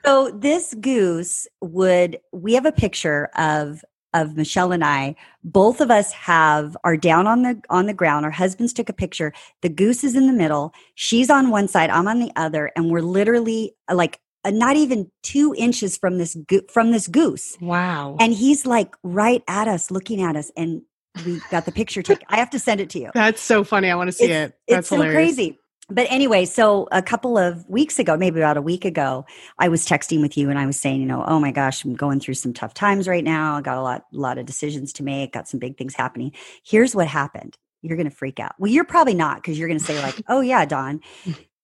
[0.04, 2.18] so this goose would.
[2.32, 3.82] We have a picture of
[4.14, 5.16] of Michelle and I.
[5.42, 8.24] Both of us have are down on the on the ground.
[8.24, 9.32] Our husbands took a picture.
[9.62, 10.72] The goose is in the middle.
[10.94, 11.90] She's on one side.
[11.90, 16.36] I'm on the other, and we're literally like Uh, not even two inches from this
[16.46, 17.56] go- from this goose.
[17.60, 18.16] Wow.
[18.20, 20.82] And he's like right at us, looking at us, and
[21.24, 22.24] we got the picture taken.
[22.28, 23.10] I have to send it to you.
[23.14, 23.90] That's so funny.
[23.90, 24.58] I want to see it's, it.
[24.68, 25.14] That's it's so hilarious.
[25.36, 25.58] crazy.
[25.90, 29.26] But anyway, so a couple of weeks ago, maybe about a week ago,
[29.58, 31.94] I was texting with you and I was saying, you know, oh my gosh, I'm
[31.94, 33.56] going through some tough times right now.
[33.56, 36.32] I got a lot, lot of decisions to make, got some big things happening.
[36.64, 37.58] Here's what happened.
[37.82, 38.54] You're going to freak out.
[38.58, 41.00] Well, you're probably not because you're going to say like, oh yeah, Dawn.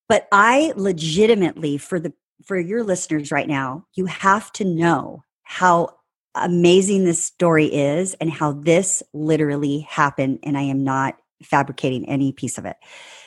[0.06, 2.12] But I legitimately, for the
[2.44, 5.96] for your listeners right now, you have to know how
[6.34, 10.38] amazing this story is and how this literally happened.
[10.42, 12.76] And I am not fabricating any piece of it.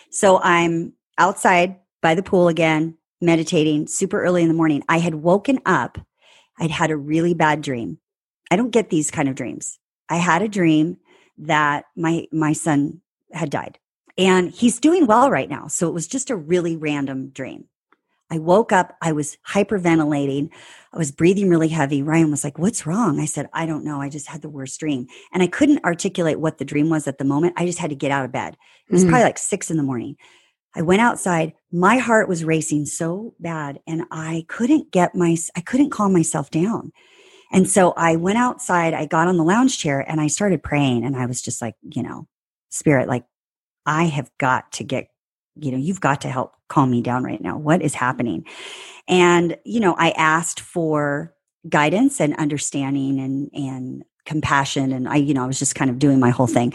[0.09, 4.83] So I'm outside by the pool again, meditating super early in the morning.
[4.87, 5.97] I had woken up.
[6.59, 7.97] I'd had a really bad dream.
[8.51, 9.79] I don't get these kind of dreams.
[10.09, 10.97] I had a dream
[11.39, 13.01] that my my son
[13.31, 13.79] had died.
[14.17, 15.67] And he's doing well right now.
[15.67, 17.65] So it was just a really random dream.
[18.29, 20.49] I woke up, I was hyperventilating.
[20.93, 22.01] I was breathing really heavy.
[22.01, 23.19] Ryan was like, What's wrong?
[23.19, 24.01] I said, I don't know.
[24.01, 25.07] I just had the worst dream.
[25.31, 27.53] And I couldn't articulate what the dream was at the moment.
[27.57, 28.57] I just had to get out of bed.
[28.87, 29.09] It was Mhm.
[29.09, 30.15] probably like six in the morning.
[30.75, 31.53] I went outside.
[31.71, 36.49] My heart was racing so bad, and I couldn't get my, I couldn't calm myself
[36.49, 36.91] down.
[37.51, 38.95] And so I went outside.
[38.95, 41.05] I got on the lounge chair and I started praying.
[41.05, 42.27] And I was just like, you know,
[42.69, 43.25] spirit, like,
[43.85, 45.09] I have got to get,
[45.55, 47.57] you know, you've got to help calm me down right now.
[47.57, 48.45] What is happening?
[49.07, 51.33] And, you know, I asked for
[51.69, 54.91] guidance and understanding and, and compassion.
[54.91, 56.73] And I, you know, I was just kind of doing my whole thing.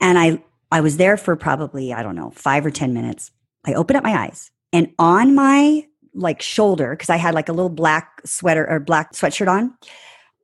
[0.00, 3.30] And I, I was there for probably, I don't know, five or 10 minutes.
[3.64, 7.52] I opened up my eyes and on my like shoulder, because I had like a
[7.52, 9.74] little black sweater or black sweatshirt on,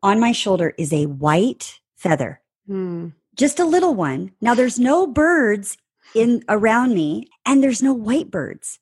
[0.02, 3.08] on my shoulder is a white feather Hmm.
[3.34, 4.32] just a little one.
[4.40, 5.76] Now there's no birds
[6.14, 8.78] in around me and there's no white birds.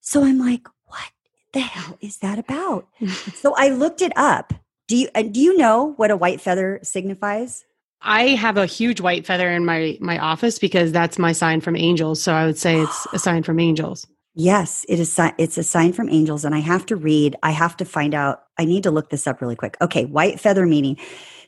[0.00, 1.10] So I'm like, what
[1.52, 2.86] the hell is that about?
[3.34, 4.52] so I looked it up.
[4.86, 7.64] Do you uh, do you know what a white feather signifies?
[8.02, 11.76] I have a huge white feather in my my office because that's my sign from
[11.76, 12.22] angels.
[12.22, 14.06] So I would say it's a sign from angels.
[14.34, 17.76] Yes, it is it's a sign from angels and I have to read, I have
[17.78, 18.42] to find out.
[18.58, 19.76] I need to look this up really quick.
[19.80, 20.98] Okay, white feather meaning.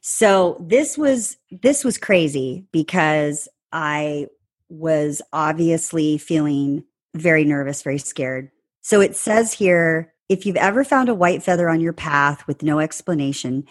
[0.00, 4.28] So this was this was crazy because I
[4.72, 8.50] was obviously feeling very nervous, very scared.
[8.80, 12.62] So it says here if you've ever found a white feather on your path with
[12.62, 13.66] no explanation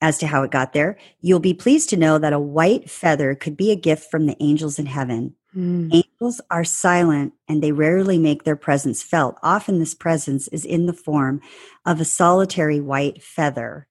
[0.00, 3.34] as to how it got there, you'll be pleased to know that a white feather
[3.34, 5.34] could be a gift from the angels in heaven.
[5.52, 5.90] Hmm.
[5.92, 9.38] Angels are silent and they rarely make their presence felt.
[9.42, 11.42] Often, this presence is in the form
[11.84, 13.86] of a solitary white feather.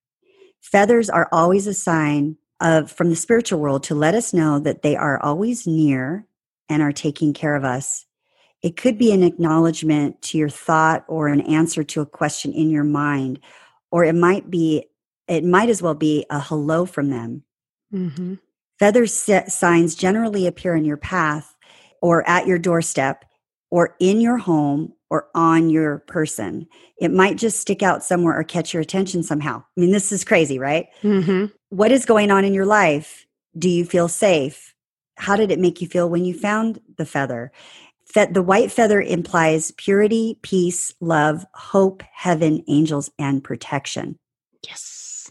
[0.62, 4.82] Feathers are always a sign of from the spiritual world to let us know that
[4.82, 6.26] they are always near
[6.70, 8.06] and are taking care of us.
[8.64, 12.70] It could be an acknowledgement to your thought or an answer to a question in
[12.70, 13.40] your mind,
[13.92, 14.86] or it might be,
[15.28, 17.44] it might as well be a hello from them.
[17.92, 18.36] hmm
[18.80, 21.56] Feather si- signs generally appear in your path
[22.02, 23.26] or at your doorstep
[23.72, 26.68] or in your home or on your person.
[27.00, 29.64] It might just stick out somewhere or catch your attention somehow.
[29.64, 30.88] I mean, this is crazy, right?
[31.02, 33.26] hmm What is going on in your life?
[33.58, 34.67] Do you feel safe?
[35.18, 37.52] How did it make you feel when you found the feather?
[38.06, 44.18] Fe- the white feather implies purity, peace, love, hope, heaven, angels, and protection.
[44.66, 45.30] Yes.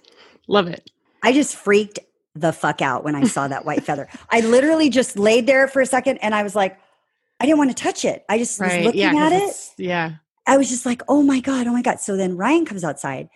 [0.48, 0.90] Love it.
[1.22, 1.98] I just freaked
[2.34, 4.08] the fuck out when I saw that white feather.
[4.30, 6.78] I literally just laid there for a second and I was like,
[7.40, 8.24] I didn't want to touch it.
[8.28, 9.14] I just was looking Yeah.
[9.16, 9.54] at it.
[9.78, 10.12] Yeah.
[10.46, 11.98] I was just like, oh my God, oh my God.
[12.00, 13.28] So then Ryan comes outside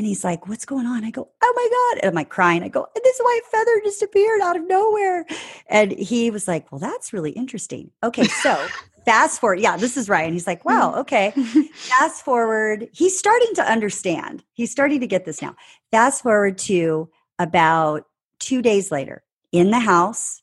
[0.00, 1.04] and he's like, what's going on?
[1.04, 2.00] I go, oh my God.
[2.00, 2.62] And I'm like crying.
[2.62, 5.26] I go, this white feather just appeared out of nowhere.
[5.66, 7.90] And he was like, well, that's really interesting.
[8.02, 8.24] Okay.
[8.24, 8.66] So
[9.04, 9.60] fast forward.
[9.60, 10.32] Yeah, this is Ryan.
[10.32, 11.00] He's like, wow, mm-hmm.
[11.00, 11.32] okay.
[11.72, 12.88] Fast forward.
[12.94, 14.42] He's starting to understand.
[14.54, 15.54] He's starting to get this now.
[15.90, 18.06] Fast forward to about
[18.38, 19.22] two days later
[19.52, 20.40] in the house.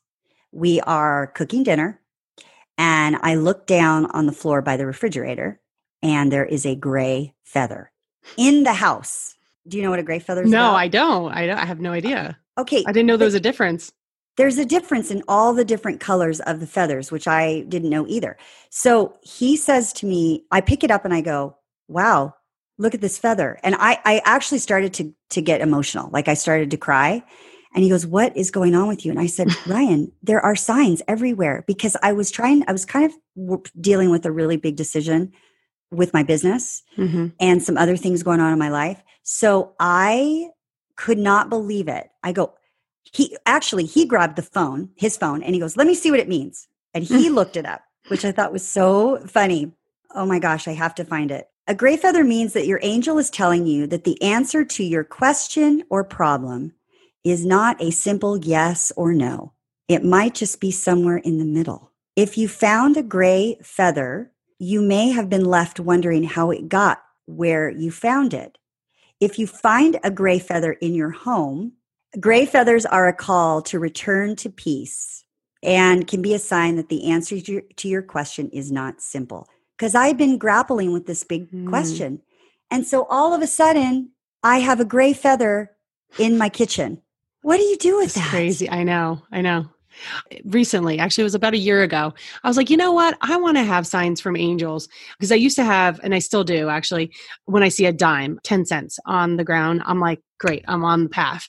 [0.52, 2.00] We are cooking dinner.
[2.76, 5.60] And I look down on the floor by the refrigerator
[6.00, 7.90] and there is a gray feather
[8.36, 9.34] in the house.
[9.68, 10.50] Do you know what a gray feather is?
[10.50, 10.76] no, about?
[10.76, 11.32] I don't.
[11.32, 11.58] I don't.
[11.58, 12.38] I have no idea.
[12.56, 13.92] Okay, I didn't know there was a difference.
[14.36, 18.06] there's a difference in all the different colors of the feathers, which I didn't know
[18.06, 18.36] either.
[18.70, 21.56] So he says to me, I pick it up and I go,
[21.88, 22.34] wow,
[22.78, 23.58] look at this feather.
[23.62, 26.08] And I, I actually started to, to get emotional.
[26.10, 27.22] Like I started to cry.
[27.74, 29.10] And he goes, What is going on with you?
[29.10, 33.12] And I said, Ryan, there are signs everywhere because I was trying, I was kind
[33.36, 35.32] of dealing with a really big decision
[35.90, 39.02] with my business hmm and some other things going on in my life.
[39.22, 40.48] So I
[40.96, 42.08] could not believe it.
[42.22, 42.54] I go,
[43.12, 46.20] he actually he grabbed the phone, his phone, and he goes, "Let me see what
[46.20, 49.72] it means." And he looked it up, which I thought was so funny.
[50.14, 51.48] Oh my gosh, I have to find it.
[51.66, 55.04] A gray feather means that your angel is telling you that the answer to your
[55.04, 56.72] question or problem
[57.24, 59.52] is not a simple yes or no.
[59.86, 61.92] It might just be somewhere in the middle.
[62.16, 67.02] If you found a gray feather, you may have been left wondering how it got
[67.26, 68.58] where you found it.
[69.20, 71.72] If you find a gray feather in your home,
[72.18, 75.24] gray feathers are a call to return to peace
[75.62, 79.48] and can be a sign that the answer to your, question is not simple.
[79.76, 81.68] Because I've been grappling with this big Mm.
[81.68, 82.22] question.
[82.70, 84.10] And so all of a sudden,
[84.42, 85.72] I have a gray feather
[86.18, 87.02] in my kitchen.
[87.42, 88.30] What do you do with It's that?
[88.30, 88.70] crazy.
[88.70, 89.22] I know.
[89.32, 89.66] I know.
[90.44, 92.14] Recently, actually, it was about a year ago.
[92.44, 93.16] I was like, you know what?
[93.20, 94.88] I want to have signs from angels
[95.18, 97.12] because I used to have, and I still do actually,
[97.46, 101.04] when I see a dime, 10 cents on the ground, I'm like, great, I'm on
[101.04, 101.48] the path.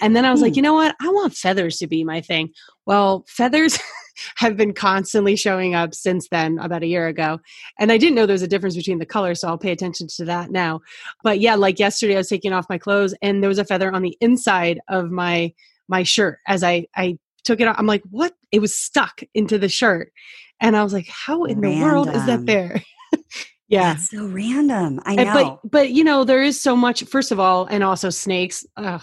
[0.00, 0.56] And then I was like, Hmm.
[0.56, 0.96] you know what?
[1.00, 2.50] I want feathers to be my thing.
[2.86, 3.78] Well, feathers
[4.36, 7.38] have been constantly showing up since then, about a year ago.
[7.78, 10.06] And I didn't know there was a difference between the colors, so I'll pay attention
[10.16, 10.80] to that now.
[11.22, 13.92] But yeah, like yesterday, I was taking off my clothes and there was a feather
[13.92, 15.52] on the inside of my
[15.88, 17.76] my shirt as I I took it off.
[17.78, 18.32] I'm like, what?
[18.52, 20.12] It was stuck into the shirt.
[20.60, 22.82] And I was like, how in the world is that there?
[23.68, 23.94] yeah.
[23.94, 25.00] That's so random.
[25.04, 25.60] I And- know.
[25.62, 27.02] But but you know there is so much.
[27.04, 28.66] First of all, and also snakes.
[28.76, 29.02] Ugh,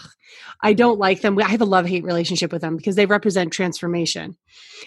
[0.62, 1.38] I don't like them.
[1.38, 4.36] I have a love hate relationship with them because they represent transformation.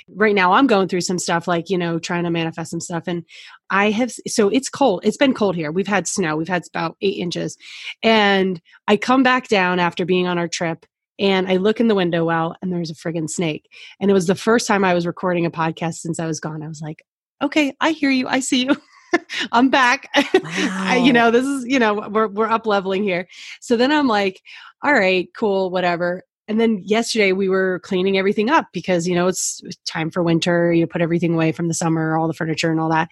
[0.08, 3.04] Right now, I'm going through some stuff like you know trying to manifest some stuff,
[3.08, 3.24] and
[3.70, 4.12] I have.
[4.28, 5.02] So it's cold.
[5.04, 5.72] It's been cold here.
[5.74, 6.38] We've had snow.
[6.38, 7.58] We've had about eight inches,
[8.02, 10.86] and I come back down after being on our trip.
[11.22, 13.70] And I look in the window well, and there's a friggin' snake.
[14.00, 16.64] And it was the first time I was recording a podcast since I was gone.
[16.64, 17.06] I was like,
[17.42, 18.28] okay, I hear you.
[18.28, 18.76] I see you.
[19.52, 20.10] I'm back.
[20.16, 23.28] I- you know, this is, you know, we're we're up leveling here.
[23.62, 24.42] So then I'm like,
[24.84, 26.24] all right, cool, whatever.
[26.48, 30.74] And then yesterday we were cleaning everything up because, you know, it's time for winter.
[30.74, 33.10] You put everything away from the summer, all the furniture and all that.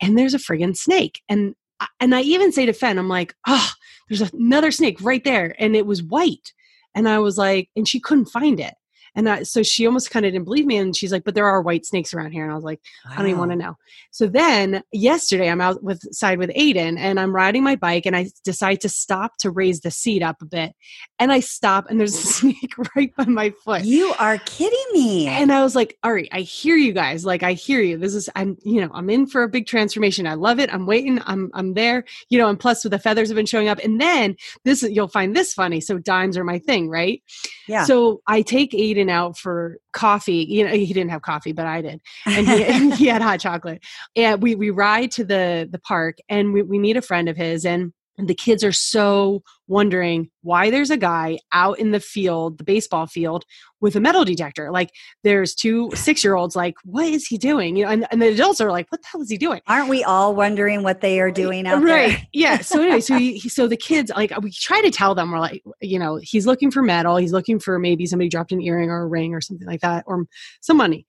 [0.00, 1.20] And there's a friggin' snake.
[1.28, 1.54] And
[1.98, 3.70] and I even say to Fen, I'm like, oh,
[4.08, 5.54] there's another snake right there.
[5.58, 6.52] And it was white.
[6.94, 8.74] And I was like, and she couldn't find it.
[9.14, 10.76] And I, so she almost kind of didn't believe me.
[10.76, 12.42] And she's like, but there are white snakes around here.
[12.42, 13.76] And I was like, I don't even want to know.
[14.10, 18.16] So then yesterday I'm out with side with Aiden and I'm riding my bike and
[18.16, 20.74] I decide to stop to raise the seat up a bit.
[21.18, 23.84] And I stop and there's a snake right by my foot.
[23.84, 25.28] You are kidding me.
[25.28, 27.24] And I was like, all right, I hear you guys.
[27.24, 27.98] Like I hear you.
[27.98, 30.26] This is I'm, you know, I'm in for a big transformation.
[30.26, 30.72] I love it.
[30.72, 31.20] I'm waiting.
[31.26, 32.04] I'm I'm there.
[32.28, 33.78] You know, and plus with the feathers have been showing up.
[33.82, 35.80] And then this you'll find this funny.
[35.80, 37.22] So dimes are my thing, right?
[37.70, 37.84] yeah.
[37.84, 40.44] So I take Aiden out for coffee.
[40.48, 43.40] You know, he didn't have coffee, but I did and he, and he had hot
[43.40, 43.82] chocolate.
[44.16, 47.36] And we we ride to the the park, and we we meet a friend of
[47.36, 52.58] his, and the kids are so wondering why there's a guy out in the field,
[52.58, 53.44] the baseball field,
[53.80, 54.70] with a metal detector.
[54.70, 54.90] Like
[55.24, 57.76] there's two six year olds, like what is he doing?
[57.76, 59.60] You know, and, and the adults are like, what the hell is he doing?
[59.66, 62.26] Aren't we all wondering what they are doing out right there?
[62.32, 65.38] yeah so anyway so he, so the kids like we try to tell them we're
[65.38, 68.90] like you know he's looking for metal he's looking for maybe somebody dropped an earring
[68.90, 70.24] or a ring or something like that or
[70.60, 71.06] some money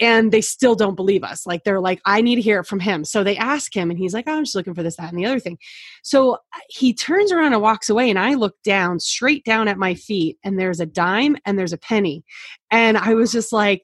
[0.00, 2.80] and they still don't believe us like they're like i need to hear it from
[2.80, 5.10] him so they ask him and he's like oh, i'm just looking for this that
[5.10, 5.58] and the other thing
[6.02, 6.38] so uh,
[6.68, 10.36] he turns around and walks away and i look down straight down at my feet
[10.44, 12.24] and there's a dime and there's a penny.
[12.70, 13.82] And i was just like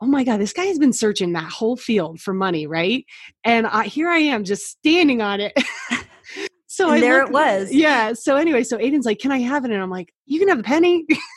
[0.00, 3.04] oh my god this guy has been searching that whole field for money right?
[3.44, 5.52] And I, here i am just standing on it.
[6.66, 7.72] So And there it was.
[7.72, 9.70] yeah so anyway so aiden's like can i have it?
[9.70, 11.06] And i'm like you can have the penny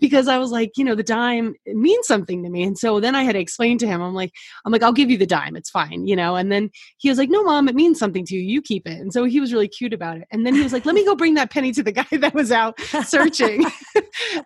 [0.00, 2.62] because i was like you know the dime means something to me.
[2.62, 4.02] And so then i had to explain to him.
[4.02, 4.32] I'm like
[4.64, 5.56] i'm like i'll give you the dime.
[5.56, 6.36] It's fine you know?
[6.36, 8.40] And then he was like no mom it means something to you.
[8.40, 9.00] You keep it.
[9.00, 10.26] And so he was really cute about it.
[10.30, 12.34] And then he was like let me go bring that penny to the guy that
[12.34, 13.64] was out searching.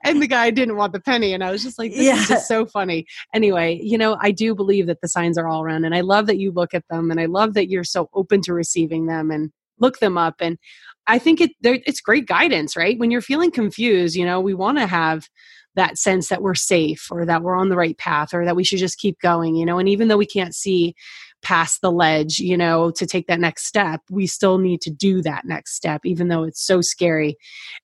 [0.05, 1.33] And the guy didn't want the penny.
[1.35, 2.17] And i was just like this Yeah.
[2.21, 3.07] is just so funny.
[3.35, 5.85] Anyway you know i do believe that the signs are all around.
[5.85, 7.11] And i love that you look at them.
[7.11, 9.31] And i love that you're so open to receiving them.
[9.31, 9.51] And
[9.81, 10.59] look them up and
[11.07, 12.99] i think it it's great guidance right?
[12.99, 15.29] When you're feeling confused you know we want to have
[15.77, 18.65] that sense that we're safe or that we're on the right path or that we
[18.65, 19.79] should just keep going you know?
[19.79, 20.95] And even though we can't see
[21.43, 25.23] past the ledge you know to take that next step we still need to do
[25.23, 27.37] that next step even though it's so scary.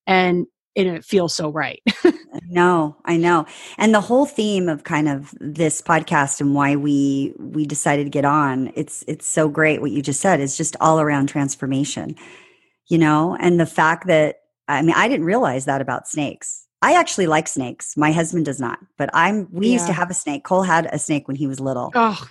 [0.06, 0.46] And
[0.76, 1.82] and it feels so right
[2.48, 3.46] No, I know.
[3.78, 8.10] And the whole theme of kind of this podcast and why we we decided to
[8.10, 12.14] get on, it's it's so great what you just said is just all around transformation.
[12.88, 14.36] You know, and the fact that
[14.68, 16.65] I mean I didn't realize that about snakes.
[16.82, 17.96] I actually like snakes.
[17.96, 19.48] My husband does not, but I'm.
[19.50, 20.44] We used to have a snake.
[20.44, 21.86] Cole had a snake when he was little.
[21.86, 22.28] Oh, God.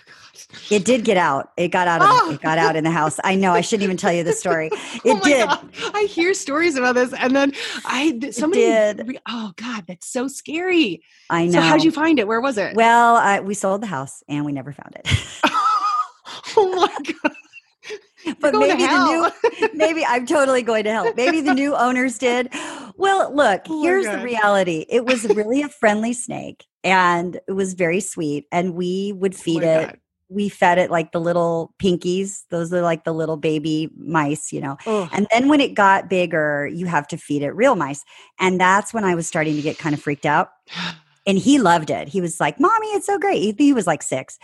[0.70, 1.52] It did get out.
[1.58, 2.08] It got out of.
[2.10, 2.32] Oh.
[2.32, 3.20] It got out in the house.
[3.24, 3.52] I know.
[3.54, 4.70] I shouldn't even tell you the story.
[4.98, 5.48] Oh it oh my did.
[5.48, 5.70] God.
[5.94, 7.54] I hear stories about this, and then
[7.86, 8.62] I somebody.
[8.62, 9.08] did.
[9.08, 11.04] re- Oh God, that's so scary.
[11.30, 11.54] I know.
[11.54, 12.28] So how'd you find it?
[12.28, 12.76] Where was it?
[12.76, 15.08] Well, I, we sold the house and we never found it.
[16.58, 18.36] oh my God.
[18.40, 21.16] but maybe the new maybe I'm totally going to help.
[21.16, 22.50] Maybe the new owners did.
[22.98, 24.86] Well, look, Oh here's the reality.
[24.90, 29.38] It was really a friendly snake and it was very sweet and we would Oh
[29.38, 29.86] feed my it.
[29.88, 30.00] God.
[30.28, 32.46] We fed it like the little pinkies.
[32.50, 34.76] Those are like the little baby mice, you know.
[34.88, 35.08] Oh.
[35.14, 38.04] And then when it got bigger, you have to feed it real mice.
[38.40, 40.50] And that's when I was starting to get kind of freaked out.
[41.28, 42.08] And he loved it.
[42.08, 43.42] He was like, Mommy, it's so great.
[43.42, 44.38] He, he was like six.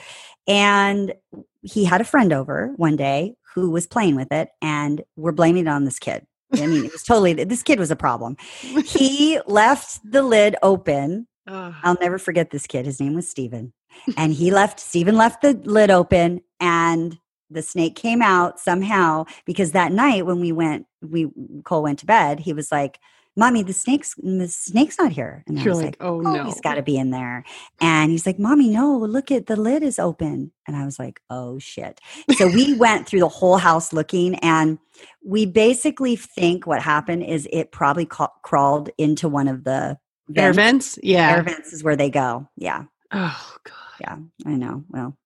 [0.47, 1.13] And
[1.61, 5.67] he had a friend over one day who was playing with it, and we're blaming
[5.67, 6.25] it on this kid.
[6.53, 8.37] I mean, it was totally, this kid was a problem.
[8.85, 11.27] He left the lid open.
[11.47, 11.73] Ugh.
[11.83, 12.85] I'll never forget this kid.
[12.85, 13.73] His name was Steven.
[14.17, 17.17] And he left, Steven left the lid open, and
[17.49, 21.27] the snake came out somehow because that night when we went, we,
[21.63, 22.99] Cole went to bed, he was like,
[23.41, 25.43] Mommy, the snake's the snake's not here.
[25.47, 26.43] And I You're was like, oh oh, no.
[26.43, 27.43] he's got to be in there.
[27.81, 30.51] And he's like, Mommy, no, look at the lid is open.
[30.67, 31.99] And I was like, oh shit.
[32.37, 34.77] So we went through the whole house looking, and
[35.25, 39.97] we basically think what happened is it probably ca- crawled into one of the
[40.35, 40.95] Air vents.
[40.95, 40.99] vents?
[41.01, 41.31] Yeah.
[41.31, 42.47] Air vents is where they go.
[42.57, 43.73] Yeah, Oh God.
[43.99, 44.83] yeah, I know.
[44.89, 45.17] Well,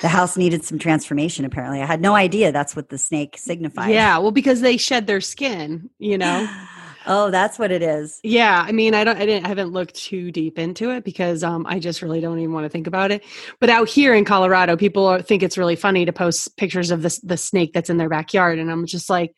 [0.00, 1.44] the house needed some transformation.
[1.44, 3.92] Apparently, I had no idea that's what the snake signified.
[3.92, 4.16] Yeah.
[4.16, 6.48] Well, because they shed their skin, you know.
[7.06, 8.20] oh, that's what it is.
[8.22, 11.42] Yeah, I mean, I don't, I didn't, I haven't looked too deep into it because
[11.42, 13.24] um, I just really don't even want to think about it.
[13.60, 17.02] But out here in Colorado, people are, think it's really funny to post pictures of
[17.02, 19.34] the the snake that's in their backyard, and I'm just like,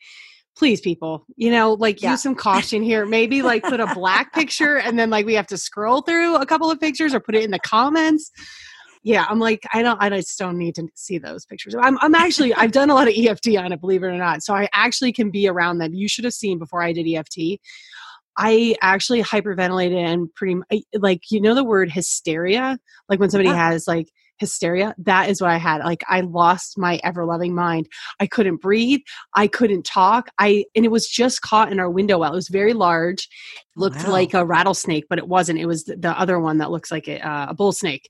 [0.55, 2.11] please, people, you know, like Yeah.
[2.11, 3.05] use some caution here.
[3.05, 6.45] Maybe like put a black picture, and then like we have to scroll through a
[6.45, 8.31] couple of pictures or put it in the comments.
[9.03, 11.75] Yeah, I'm like, I don't, I just don't need to see those pictures.
[11.77, 14.43] I'm, I'm actually, I've done a lot of EFT on it, believe it or not.
[14.43, 15.93] So I actually can be around them.
[15.93, 17.59] You should have seen before I did EFT.
[18.37, 20.55] I actually hyperventilated and pretty
[20.97, 23.69] like you know the word hysteria like when somebody Yeah.
[23.69, 24.07] has like
[24.39, 27.87] hysteria that is what I had like I lost my ever loving mind
[28.19, 29.01] I couldn't breathe
[29.35, 32.47] I couldn't talk I and it was just caught in our window well it was
[32.47, 33.29] very large
[33.75, 34.11] looked Wow.
[34.11, 37.07] like a rattlesnake but it wasn't it was the, the other one that looks like
[37.07, 38.09] a, uh, a bull snake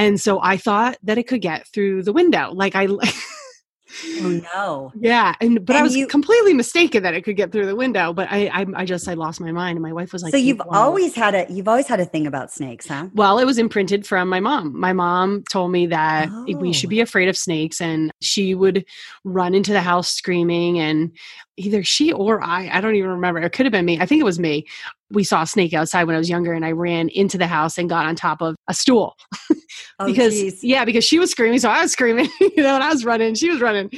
[0.00, 2.86] and so I thought that it could get through the window like I
[4.22, 4.92] Oh no.
[5.00, 8.12] Yeah, and but I was you- completely mistaken that it could get through the window.
[8.12, 10.36] But I, I, I just, I lost my mind, and my wife was like, so
[10.36, 13.08] you've "Wow." always had a you've always had a thing about snakes, huh?
[13.14, 14.78] Well, it was imprinted from my mom.
[14.78, 16.96] My mom told me that we should Oh.
[16.96, 18.84] be afraid of snakes, and she would
[19.24, 20.78] run into the house screaming.
[20.78, 21.10] And
[21.60, 23.40] either she or I, I don't even remember.
[23.40, 24.00] It could have been me.
[24.00, 24.66] I think it was me.
[25.10, 27.78] We saw a snake outside when I was younger, and I ran into the house
[27.78, 29.16] and got on top of a stool
[29.98, 30.64] Oh, because geez.
[30.64, 33.34] yeah, because she was screaming, so I was screaming, you know, and I was running,
[33.34, 33.90] she was running.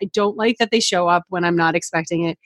[0.00, 2.38] I don't like that they show up when I'm not expecting it,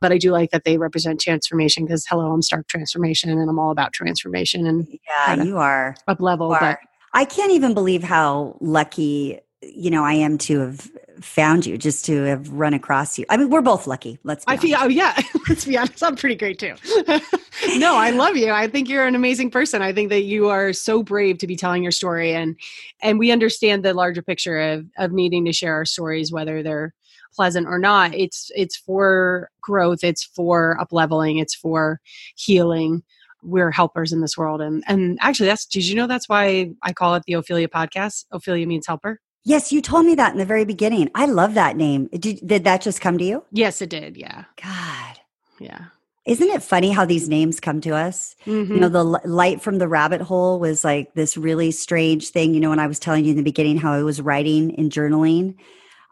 [0.00, 3.58] but I do like that they represent transformation because hello, I'm Stark Transformation, and I'm
[3.58, 5.96] all about transformation and yeah, you are.
[6.06, 6.56] up level.
[6.58, 6.78] But.
[7.14, 10.90] I can't even believe how lucky you know I am to have
[11.24, 13.24] found you, just to have run across you.
[13.28, 14.18] I mean, we're both lucky.
[14.24, 14.44] Let's.
[14.44, 15.18] Be I feel, oh yeah,
[15.48, 16.74] let's be honest, I'm pretty great too.
[17.78, 18.50] no, I love you.
[18.50, 19.82] I think you're an amazing person.
[19.82, 22.56] I think that you are so brave to be telling your story, and
[23.00, 26.94] and we understand the larger picture of of needing to share our stories, whether they're
[27.34, 28.14] pleasant or not.
[28.14, 30.04] It's it's for growth.
[30.04, 31.38] It's for up leveling.
[31.38, 32.00] It's for
[32.36, 33.02] healing.
[33.42, 36.92] We're helpers in this world, and and actually, that's did you know that's why I
[36.92, 38.26] call it the Ophelia podcast?
[38.30, 39.20] Ophelia means helper.
[39.44, 41.10] Yes, you told me that in the very beginning.
[41.14, 42.08] I love that name.
[42.12, 43.44] Did, did that just come to you?
[43.50, 44.16] Yes, it did.
[44.16, 45.18] Yeah, God,
[45.58, 45.86] yeah.
[46.26, 48.36] isn't it funny how these names come to us?
[48.46, 48.68] Mhm.
[48.68, 52.54] You know, the li- light from the rabbit hole was like this really strange thing.
[52.54, 54.92] You know, when I was telling you in the beginning how I was writing and
[54.92, 55.56] journaling,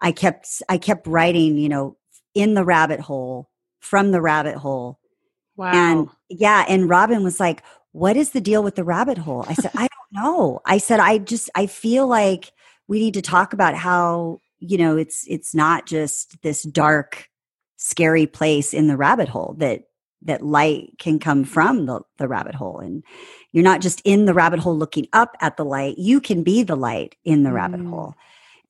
[0.02, 1.56] I kept I kept writing.
[1.56, 1.96] You know,
[2.34, 4.98] in the rabbit hole, from the rabbit hole,
[5.56, 5.70] wow.
[5.72, 7.62] And yeah, and Robin was like,
[7.92, 9.44] What is the deal with the rabbit hole?
[9.46, 10.60] I said, I don't know.
[10.66, 12.50] I said, I just I feel like
[12.90, 17.28] we need to talk about how, you know, it's it's not just this dark,
[17.76, 19.82] scary place in the rabbit hole that
[20.22, 22.80] that light can come from the, the rabbit hole.
[22.80, 23.04] And
[23.52, 26.64] you're not just in the rabbit hole looking up at the light, you can be
[26.64, 27.90] the light in the rabbit Mm.
[27.90, 28.14] hole.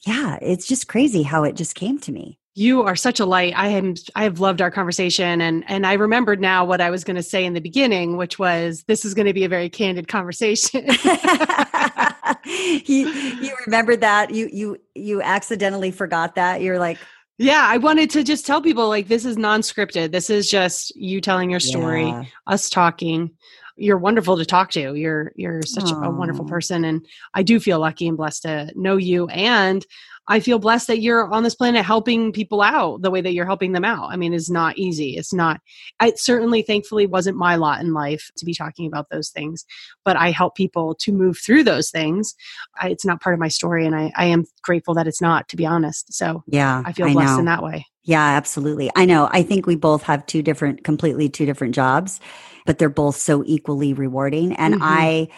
[0.07, 2.39] Yeah, it's just crazy how it just came to me.
[2.55, 3.55] You are such a light.
[3.57, 7.05] I am I have loved our conversation and and I remembered now what I was
[7.05, 9.71] going to say in the beginning, which was this is going to be a very
[9.71, 10.89] candid conversation.
[12.45, 16.99] you, you remembered that you you you accidentally forgot that you're like
[17.39, 20.13] Yeah, I wanted to just tell people like this is non-scripted.
[20.13, 22.25] This is just you telling your story, Yeah.
[22.47, 23.31] us talking.
[23.77, 24.95] You're wonderful to talk to.
[24.95, 28.99] You're you're such a wonderful person and I do feel lucky and blessed to know
[28.99, 29.87] you and
[30.31, 33.45] I feel blessed that you're on this planet helping people out the way that you're
[33.45, 34.11] helping them out.
[34.11, 35.17] I mean, it's not easy.
[35.17, 35.61] It's not
[35.99, 39.67] I certainly thankfully wasn't my lot in life to be talking about those things,
[40.05, 42.35] but I help people to move through those things.
[42.81, 45.49] I, it's not part of my story and I, I am grateful that it's not,
[45.49, 46.15] to be honest.
[46.15, 46.83] So Yeah.
[46.87, 47.39] I feel blessed know.
[47.41, 47.87] in that way.
[48.05, 48.91] Yeah, absolutely.
[48.97, 49.29] I know.
[49.33, 52.19] I think we both have two different, completely two different jobs,
[52.67, 54.55] but they're both so equally rewarding.
[54.55, 54.79] And Mhm.
[54.81, 55.29] I,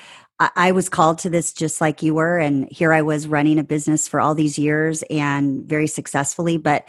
[0.57, 3.65] I was called to this just like you were, and here I was running a
[3.65, 6.57] business for all these years and very successfully.
[6.57, 6.89] But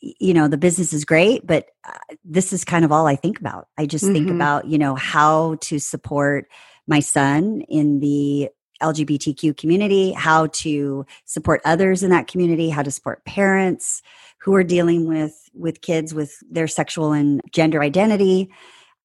[0.00, 3.40] you know, the business is great, but uh, this is kind of all I think
[3.40, 3.66] about.
[3.76, 4.34] I just think Mhm.
[4.36, 6.48] about you know how to support
[6.86, 8.48] my son in the
[8.80, 14.02] LGBTQ community, how to support others in that community, how to support parents
[14.38, 18.50] who are dealing with with kids with their sexual and gender identity,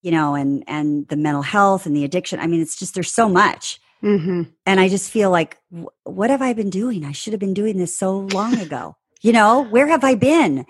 [0.04, 2.38] you know, and and the mental health and the addiction.
[2.38, 3.80] I mean, it's just there's so much.
[4.02, 5.56] hmm And I just feel like
[6.04, 7.04] what have I been doing?
[7.06, 8.96] I should have been doing this so long ago.
[9.22, 10.66] You know, where have I been?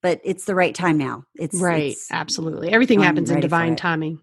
[0.00, 1.24] But it's the right time now.
[1.38, 1.90] It's Right.
[1.92, 2.72] it's- Absolutely.
[2.72, 4.20] Everything I'm happens in divine timing.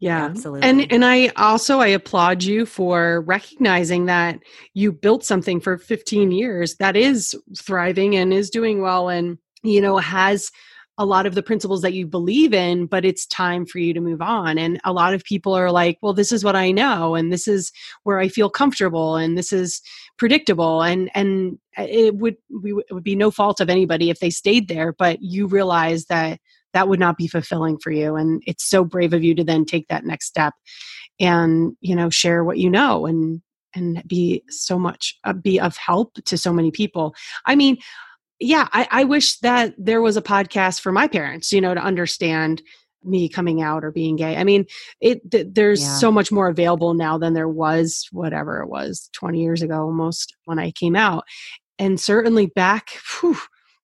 [0.00, 0.24] Yeah.
[0.26, 0.68] Absolutely.
[0.68, 4.40] And and I also I applaud you for recognizing that
[4.74, 9.80] you built something for 15 years that is thriving and is doing well and you
[9.80, 10.50] know has
[10.98, 14.00] a lot of the principles that you believe in but it's time for you to
[14.00, 14.58] move on.
[14.58, 17.48] And a lot of people are like well this is what I know and this
[17.48, 17.72] is
[18.02, 19.80] where I feel comfortable and this is
[20.18, 20.82] predictable.
[20.82, 24.68] And and it would we it would be no fault of anybody if they stayed
[24.68, 26.40] there but you realize that
[26.74, 28.14] that would not be fulfilling for you.
[28.16, 30.52] And it's so brave of you to then take that next step
[31.20, 33.40] and you know share what you know and
[33.74, 37.14] and be so much uh, be of help to so many people.
[37.46, 37.78] I mean
[38.40, 41.80] yeah I, I wish that there was a podcast for my parents you know to
[41.80, 42.62] understand
[43.04, 44.66] me coming out or being gay i mean
[45.00, 45.94] it th- there's Yeah.
[45.96, 50.34] so much more available now than there was whatever it was 20 years ago almost
[50.44, 51.24] when i came out
[51.78, 53.36] and certainly back whew,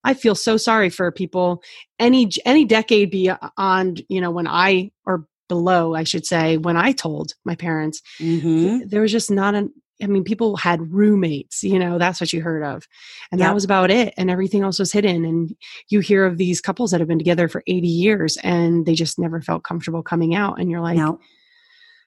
[0.02, 1.62] i feel so sorry for people
[1.98, 6.90] any any decade beyond you know when i or below i should say when i
[6.90, 8.88] told my parents Mhm.
[8.90, 9.72] there was just not an
[10.02, 12.86] i mean people had roommates you know that's what you heard of
[13.30, 13.48] and Yep.
[13.48, 15.54] that was about it and everything else was hidden and
[15.88, 19.18] you hear of these couples that have been together for 80 years and they just
[19.18, 21.18] never felt comfortable coming out and you're like no.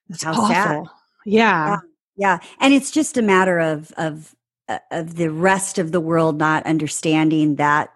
[0.10, 0.84] that's How awful sad.
[1.26, 1.78] yeah
[2.18, 4.34] Yeah, and it's just a matter of of
[4.70, 7.90] Uh, of the rest of the world not understanding that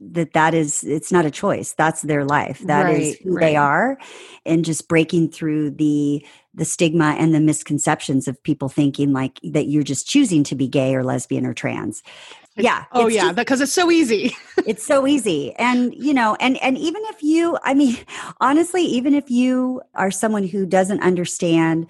[0.00, 1.74] that that is it's not a choice.
[1.74, 2.60] That's their life.
[2.60, 3.40] That is Right, who right.
[3.40, 3.98] they are,
[4.44, 9.66] and just breaking through the the stigma and the misconceptions of people thinking like that
[9.66, 12.02] you're just choosing to be gay or lesbian or trans.
[12.56, 12.86] Yeah.
[12.90, 14.34] oh yeah because it's so easy
[14.66, 17.96] it's so easy and you know and and even if you i mean
[18.40, 21.86] honestly even if you are someone who doesn't understand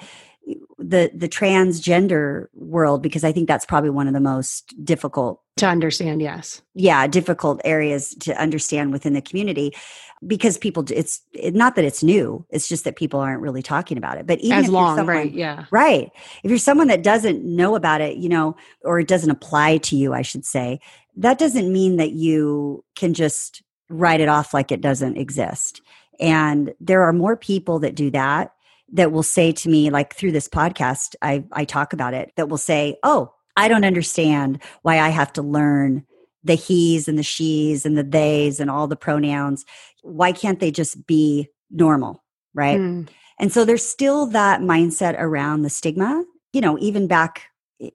[0.78, 5.66] the the transgender world because i think that's probably one of the most difficult to
[5.66, 9.72] understand yes yeah difficult areas to understand within the community
[10.26, 13.98] because people it's it, not that it's new it's just that people aren't really talking
[13.98, 16.10] about it but even as long someone- right yeah Right.
[16.42, 19.96] If you're someone that doesn't know about it, you know, or it doesn't apply to
[19.96, 20.80] you, I should say,
[21.16, 25.82] that doesn't mean that you can just write it off like it doesn't exist.
[26.20, 28.52] And there are more people that do that
[28.92, 32.48] that will say to me, like through this podcast, I, I talk about it, that
[32.48, 36.04] will say, Oh, I don't understand why I have to learn
[36.44, 39.64] the he's and the she's and the they's and all the pronouns.
[40.02, 42.24] Why can't they just be normal?
[42.54, 42.78] Right.
[42.78, 43.08] Mm,
[43.38, 47.42] And so there's still that mindset around the stigma, you know, even back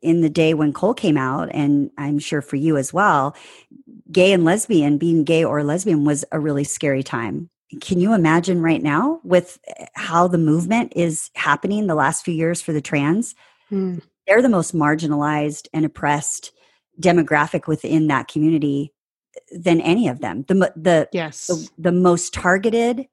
[0.01, 3.35] in the day when Cole came out, and I'm sure for you as well,
[4.11, 7.49] gay and lesbian, being gay or lesbian was a really scary time.
[7.81, 9.59] Can you imagine right now with
[9.95, 13.35] how the movement is happening the last few years for the trans?
[13.71, 16.51] mm, They're the most marginalized and oppressed
[16.99, 18.93] demographic within that community
[19.51, 20.43] than any of them.
[20.47, 23.07] The, the, yes the, the most targeted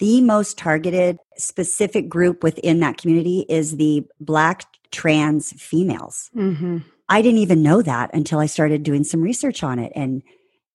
[0.00, 6.78] the most targeted specific group within that community is the black trans females hmm
[7.08, 10.22] i didn't even know that until i started doing some research on it and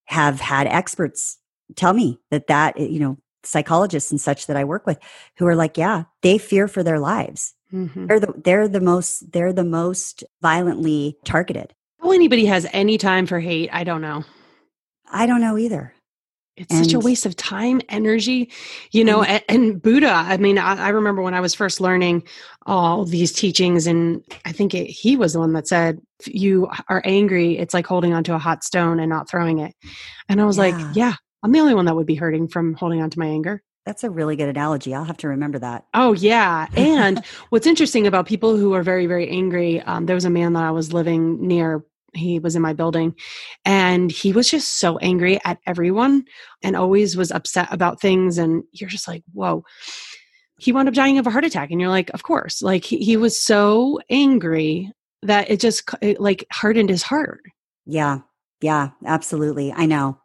[0.06, 1.38] have had experts
[1.76, 4.98] tell me that that eh, you know psychologists and such that i work with
[5.38, 9.32] who are like yeah they fear for their lives hmm they're the they're the most
[9.32, 14.24] they're the most violently targeted how anybody has any time for hate i don't know
[15.12, 15.94] i don't know either
[16.58, 18.52] it's such a waste of time, energy,
[18.92, 19.24] you know.
[19.24, 22.24] And- And, and Buddha, I mean, I, I remember when I was first learning
[22.66, 26.68] all these teachings, and I think it, he was the one that said, "If you
[26.90, 29.74] are angry, it's like holding onto a hot stone and not throwing it."
[30.28, 31.14] And I was like, Yeah.
[31.42, 33.64] "Yeah, I'm the only one that would be hurting from holding on to my anger."
[33.86, 34.94] That's a really good analogy.
[34.94, 35.86] I'll have to remember that.
[35.94, 39.82] Oh yeah, and what's interesting about people who are very very angry?
[39.82, 41.84] Um, there was a man that I was living near.
[42.14, 43.16] He was in my building,
[43.66, 46.26] and he was just so angry at everyone,
[46.64, 48.38] and always was upset about things.
[48.38, 49.64] And you're just like, whoa.
[50.60, 52.62] He wound up dying of a heart attack, and you're like, of course.
[52.62, 54.92] Like he, he was so angry
[55.24, 57.42] that it just it, like hardened his heart.
[57.86, 58.20] Yeah.
[58.62, 59.72] Yeah, absolutely.
[59.72, 60.18] I know.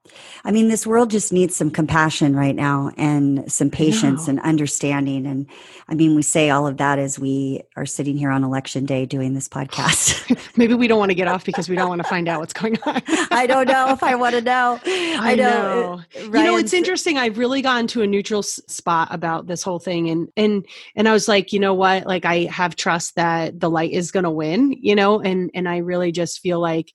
[0.45, 5.25] I mean, this world just needs some compassion right now and some patience and understanding.
[5.25, 5.47] And
[5.89, 9.07] I mean, we say all of that as we are sitting here on election day
[9.07, 10.37] doing this podcast.
[10.57, 12.53] Maybe we don't want to get off because we don't want to find out what's
[12.53, 13.03] going on.
[13.31, 14.81] I don't know if I want to know.
[14.85, 16.01] I know.
[16.17, 19.79] Uh, you know it's interesting i've really gotten to a neutral spot about this whole
[19.79, 20.67] thing and and
[20.97, 24.11] and i was like you know what like i have trust that the light is
[24.11, 26.93] going to win you know and and i really just feel like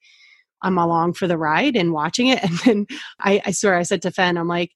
[0.62, 2.88] i'm along for the ride and watching it and then
[3.20, 4.72] i i swear i said to fen i'm like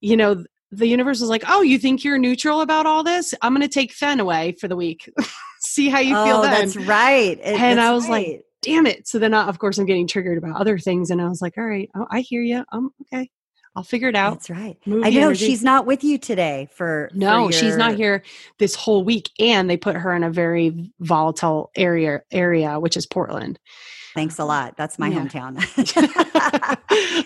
[0.00, 3.54] you know the universe was like oh you think you're neutral about all this i'm
[3.54, 5.08] going to take fen away for the week
[5.64, 7.38] see how you feel oh, then that's right.
[7.38, 9.06] It- And that's I was like, damn it.
[9.08, 11.10] So then, uh, of course, I'm getting triggered about other things.
[11.10, 12.64] And I was like, all right, oh, I hear you.
[12.72, 13.30] I'm um, okay.
[13.76, 14.34] I'll figure it out.
[14.34, 14.76] that's right.
[14.86, 15.46] Move I know energy.
[15.46, 18.22] she's not with you today for for No, she's not here
[18.60, 19.30] this whole week.
[19.40, 23.58] And they put her in a very volatile area, area which is Portland.
[24.14, 24.76] Thanks a lot.
[24.76, 25.24] That's my Yeah.
[25.26, 25.58] hometown.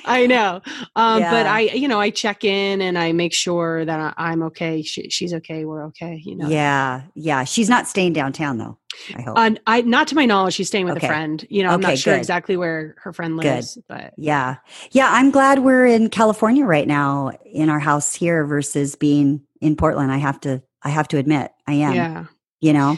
[0.06, 0.60] I know.
[0.96, 4.82] Um, But I, you know, I check in and I make sure that I'm okay.
[4.82, 5.64] She, she's okay.
[5.64, 6.20] We're okay.
[6.24, 6.48] You know?
[6.48, 7.44] Yeah, yeah.
[7.44, 8.78] She's not staying downtown though.
[9.14, 9.38] I hope.
[9.38, 11.06] Uh, I, not to my knowledge, she's staying with Okay.
[11.06, 11.46] a friend.
[11.50, 12.18] You know, I'm not sure good.
[12.18, 13.44] exactly where her friend Good.
[13.46, 14.56] lives, but yeah,
[14.90, 15.08] yeah.
[15.12, 20.10] I'm glad we're in California right now in our house here versus being in Portland.
[20.10, 21.94] I have to, I have to admit, I am.
[21.94, 22.24] yeah.
[22.60, 22.96] You know,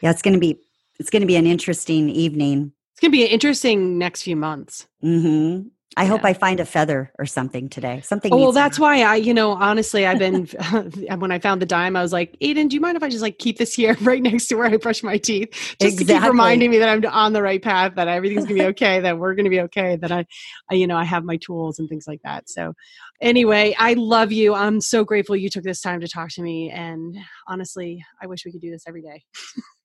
[0.00, 0.10] yeah.
[0.10, 0.60] It's gonna be,
[1.00, 2.72] it's gonna be an interesting evening.
[3.02, 4.86] To be an interesting next few months.
[5.00, 5.62] hmm
[5.94, 8.00] I hope I find a feather or something today.
[8.00, 8.32] Something.
[8.32, 10.46] Oh, well, that's why I, you know, honestly, I've been,
[11.18, 13.20] when I found the dime, I was like, Aiden, do you mind if I just
[13.20, 15.76] like keep this here right next to where I brush my teeth?
[15.80, 18.62] Just to keep reminding me that I'm on the right path, that everything's going to
[18.62, 20.24] be okay, that we're going to be okay, that I,
[20.70, 22.48] I, you know, I have my tools and things like that.
[22.48, 22.72] So
[23.20, 24.54] anyway, I love you.
[24.54, 26.70] I'm so grateful you took this time to talk to me.
[26.70, 27.18] And
[27.48, 29.24] honestly, I wish we could do this every day.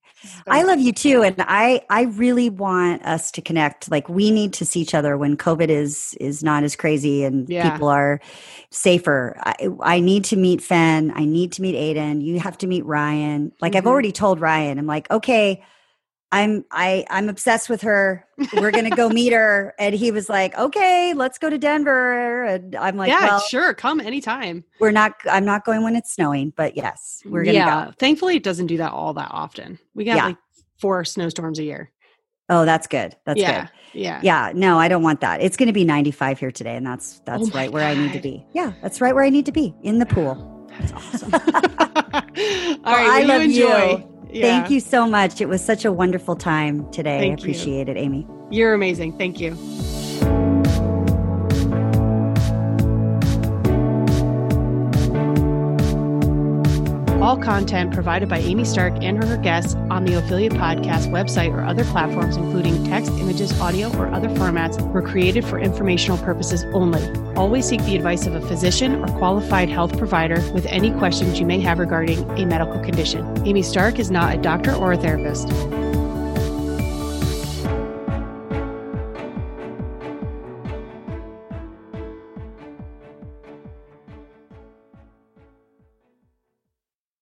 [0.48, 3.90] I love you too, and I I really want us to connect.
[3.92, 7.50] Like we need to see each other when COVID is is not as crazy and
[7.50, 7.62] Yeah.
[7.62, 8.20] people are
[8.70, 9.36] safer.
[9.44, 11.12] I I need to meet Fen.
[11.16, 12.22] I need to meet Aiden.
[12.24, 13.52] You have to meet Ryan.
[13.62, 13.88] Like I've Mhm.
[13.88, 14.80] already told Ryan.
[14.80, 15.64] I'm like, okay,
[16.32, 18.26] I'm I I'm obsessed with her.
[18.54, 22.44] We're gonna go meet her, and he was like, okay, let's go to Denver.
[22.44, 23.74] And I'm like, yeah, well, sure.
[23.74, 24.66] Come anytime.
[24.80, 25.14] we're not.
[25.30, 27.86] I'm not going when it's snowing, but yes, we're gonna yeah.
[27.86, 27.94] go.
[27.98, 29.80] Thankfully, it doesn't do that all that often.
[29.94, 30.26] We get Yeah.
[30.26, 30.38] like
[30.80, 31.92] four snowstorms a year.
[32.50, 33.16] Oh, that's good.
[33.26, 33.62] That's yeah.
[33.62, 33.70] good.
[33.94, 34.22] Yeah.
[34.24, 35.42] Yeah, no, I don't want that.
[35.42, 37.94] It's going to be 95 here today, and that's oh that's Oh right where I
[37.94, 38.46] need to be.
[38.54, 40.68] Yeah, that's right where I need to be in the pool.
[40.80, 41.34] That's awesome.
[41.34, 42.84] All right.
[42.86, 43.98] I well, you love enjoy.
[43.98, 44.17] you.
[44.34, 45.42] Thank you so much.
[45.42, 47.20] It was such a wonderful time today.
[47.20, 47.52] Thank I you.
[47.52, 48.28] appreciate it, Amy.
[48.50, 49.18] You're amazing.
[49.18, 49.56] Thank you.
[57.28, 61.62] All content provided by Amy Stark and her guests on the Ophelia Podcast website or
[61.62, 67.06] other platforms, including text, images, audio, or other formats, were created for informational purposes only.
[67.36, 71.46] Always seek the advice of a physician or qualified health provider with any questions you
[71.46, 73.46] may have regarding a medical condition.
[73.46, 75.50] Amy Stark is not a doctor or a therapist.